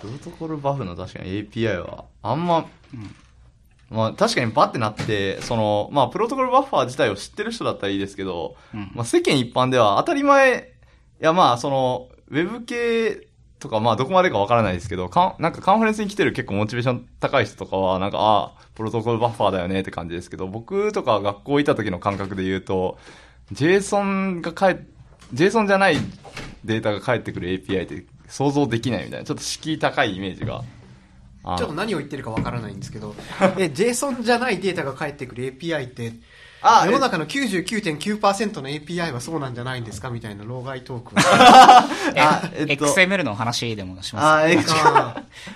[0.00, 2.66] プロトコルバフの確かに API は、あんま、
[3.90, 8.90] まあ確かにバってなって、その、まあプロトコルバッファー自体を知ってる人だったらいいですけど、うん。
[8.94, 10.72] まあ世間一般では当たり前、
[11.20, 13.26] いやまあその、ウェブ系
[13.64, 22.98] とかまあどこまでかわからないですけど、かんなんかカンファレンスに来てる結構モチベーション高い人とかは、なんか、ああ、プロトコルバッファーだよねって感じですけど、僕とか学校いた時の感覚で言うと、
[23.52, 24.86] JSON が返、
[25.32, 25.96] JSON じゃない
[26.64, 30.62] データが返ってくる API って想像できないみたいな、ちょっと敷居高いイメージが。
[31.44, 33.14] ちょっと何を言ってるかわからないんですけど、
[33.58, 36.12] え、JSON じゃないデータが返ってくる API って、
[36.66, 41.18] あ世の中の99.9%の API はそうなんじゃないんですかみたいな老害トークを。
[41.20, 41.86] あ
[42.16, 44.24] あえっと XML の話でもします。
[44.24, 44.58] あ、え、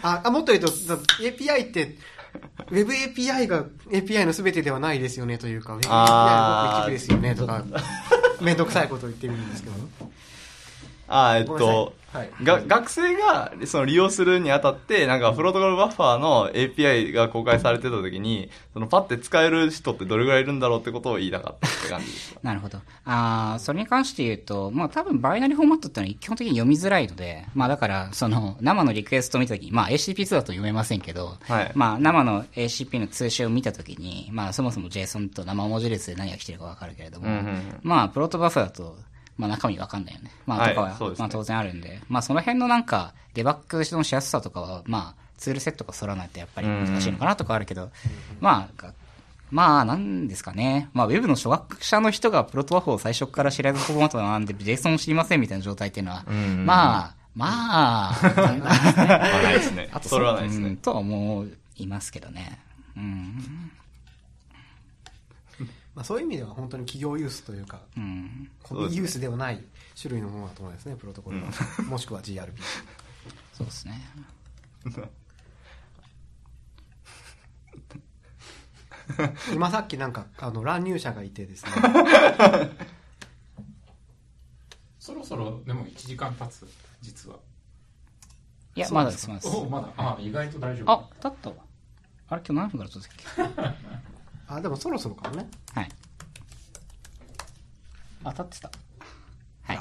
[0.03, 1.97] ああ、もっと言うと、だ API って、
[2.71, 7.65] Web API が API の全てではないですよねというか、Web API の一部ですよねとか、
[8.43, 9.77] めんどくさいことを言ってみるんですけど。
[11.09, 22.41] あ、えっと、はいが学生がその利用するにあたって、なんかプロトコルバッファーの API が公開されてた時に、そのパッて使える人ってどれぐらいいるんだろうってことを言いたかったって感じでした。
[22.43, 22.79] なるほど。
[23.05, 38.97] ああ、それに関して言うと、まあ多分バイナリーフォーマットってのは基本的に読みづらいので、まあだから、その生のリクエストを見たときに、まあ HTTP2 だと読めませんけど、はいまあ生の ACP の通信を見たときに、まあそもそも JSON と生文字列で何が来てるかわかるけれども、うんうんうんまあプロトバフだと、
[39.39, 40.31] まあ中身わかんないよね。
[40.47, 47.91] まあはいとかは、そうですねまあ当然あるんで、まあその辺のなんか、デバッグのしやすさとかは、まあツールセットが揃わないとやっぱり難しいのかなとかあるけど、
[48.41, 48.93] まあ、
[49.51, 50.91] まあ、なんですかね。
[50.93, 59.89] まあ、ウェブの初学者の人がプロトワフを最初から知らずフォーマットなんで、JSON を知りませんみたいな状態っていうのは、んまあ、まあ、まあないですね。
[59.93, 60.77] あとそれはないです うんね。
[60.83, 62.59] とは思いますけどね。
[62.97, 63.71] うん。
[65.99, 68.49] まあ、そういう意味では本当に企業ユースというか、うん。
[68.63, 69.65] コミユースではない
[70.01, 71.51] 種類のものだと思いますね、プロトコルは。
[71.91, 72.53] もしくは GRP。
[73.53, 74.09] そうですね。
[79.53, 81.73] 今さっきなんか、あの、乱入者がいてですね、
[85.01, 86.65] そろそろでも1時間経つ
[87.01, 87.39] 実は
[88.77, 89.57] いや、まだです、まだです。
[89.57, 91.57] おまだあ意外と大丈夫あ、だったわ。
[92.29, 94.18] あれ、今日何分から撮ったっけ？
[94.49, 95.49] あ、でもそろそろかもね。
[95.75, 95.89] はい。
[98.25, 98.71] 当たってた。
[99.63, 99.79] はい。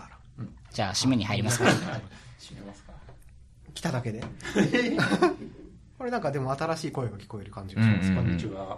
[0.71, 1.65] じゃあ、締めに入りますか。
[2.39, 2.93] 締めますか。
[3.73, 4.21] 来ただけで？
[5.97, 8.09] これなんかでも新しい声が聞こえる感じがします。
[8.09, 8.77] うんこんにちは。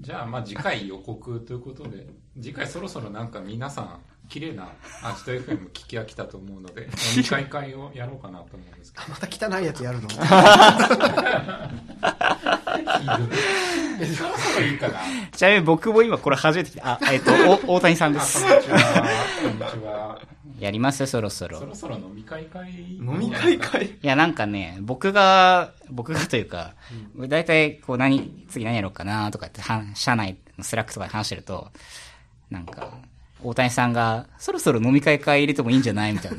[0.00, 2.06] じゃあ、まあ次回予告ということで、
[2.40, 4.70] 次回そろそろなんか皆さん、綺麗な
[5.02, 9.04] アジト FM 聞き飽きたと思うので、飲み会会をやろうかなと思うんですけど。
[9.08, 10.08] また汚いやつやるの？
[14.06, 15.00] そろそろいいかな。
[15.32, 16.92] ちなみに僕も今これ初めて来た。
[16.92, 17.32] あ、えっ、と、
[17.66, 18.42] お 大谷さんであ、こすん。
[18.42, 19.08] にちは。
[19.42, 20.18] こんにちは。
[20.58, 21.66] やりますよ、そろそろそ。
[21.66, 22.70] ろそろ飲み会会？
[22.98, 26.74] 飲み会会いや、なんかね、僕が、僕がというか、
[27.18, 31.68] 大体、こう何、次何やろうかなとかって、は社内のスラックとかで話してると、
[32.48, 32.92] なんか、
[33.42, 36.32] 大谷さんが、そろそろ飲み会会入れてもいいんじゃないみたい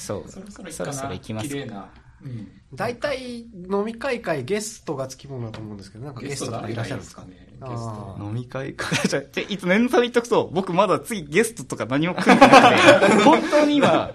[0.00, 1.88] そうそろそろ行そろそろ行きます綺麗な。
[2.22, 2.48] うん。
[2.74, 7.22] 大体飲み会会ゲストがつきものだと思うんですけど、なんかゲストとかいらっしゃるんですか？
[7.24, 9.08] ねゲストあ飲み会会。
[9.08, 12.70] じゃいつ念のため言っとくと、僕まだ次ゲストとか何も組んでな
[13.00, 14.10] くて、 本当に今、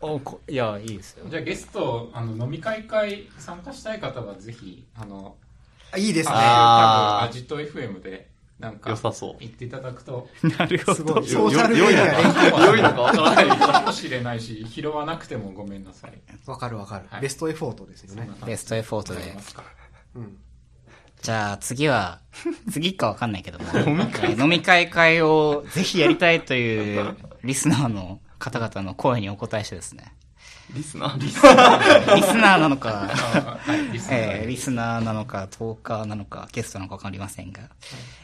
[0.00, 1.26] おこいや、いいですよ。
[1.28, 5.36] じゃあゲスト、あの、飲み会会参加したい方はぜひ、あの、
[5.92, 6.34] あいいですね。
[6.34, 6.42] 多分
[7.22, 8.28] アジト FM で、
[8.58, 10.28] なんか、良さそう言っていただくと、
[10.58, 11.26] なるほどすごい。。
[11.28, 13.02] ソーシャルメディア連良いのか？
[13.02, 13.58] わからない。
[13.58, 16.12] かもしれないし、拾わなくてもごめんなさい。
[16.46, 17.18] わかるわかるは。
[17.18, 19.36] いベストエフォートですよねベストエフォートで。
[21.22, 22.20] じゃあ次は、
[22.70, 23.66] 次かわかんないけども、
[24.38, 30.14] 飲み会会をぜひやりたいというリスナーの方々の声にお答えしてですね、
[30.74, 31.18] リスナー？
[31.20, 37.62] リスナーなのか、 あはい、リスナーえーリスナーなのか、トーカーなのか、ゲストなのかわかりませんが、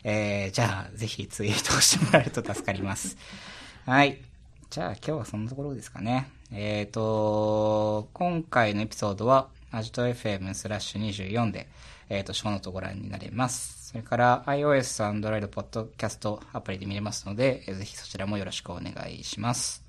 [0.04, 3.16] えーじゃあぜひツイートをしてもらえると助かります。
[3.86, 4.18] はい。
[4.70, 6.30] じゃあ今日はそんなところですかね。
[6.50, 11.68] えっ、と、今回のエピソードは、アジト FM スラッシュ24で、
[12.08, 13.88] えっ、と、ショーノートご覧になれます。
[13.88, 19.81] それから iOS、Android、Podcast アプリで見れますので、えーぜひそちらもよろしくお願いします。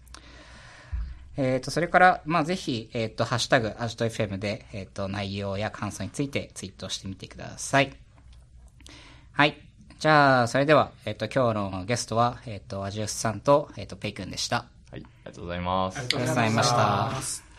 [1.35, 7.91] えっ、と、それから、まあ、ぜひ、えっ、と、ハッシュタグ、アジト FM で、えっ、と、内容や感想についてツイートしてみてください。
[9.31, 9.57] はい。
[9.97, 14.57] じゃあ、それでは、えっ、と、今日のゲストは、えっ、と、アジュスさんと、えっ、と、ペイ君でした。
[14.57, 15.97] はい、ありがとうございます。
[15.97, 17.52] ありがとうございました。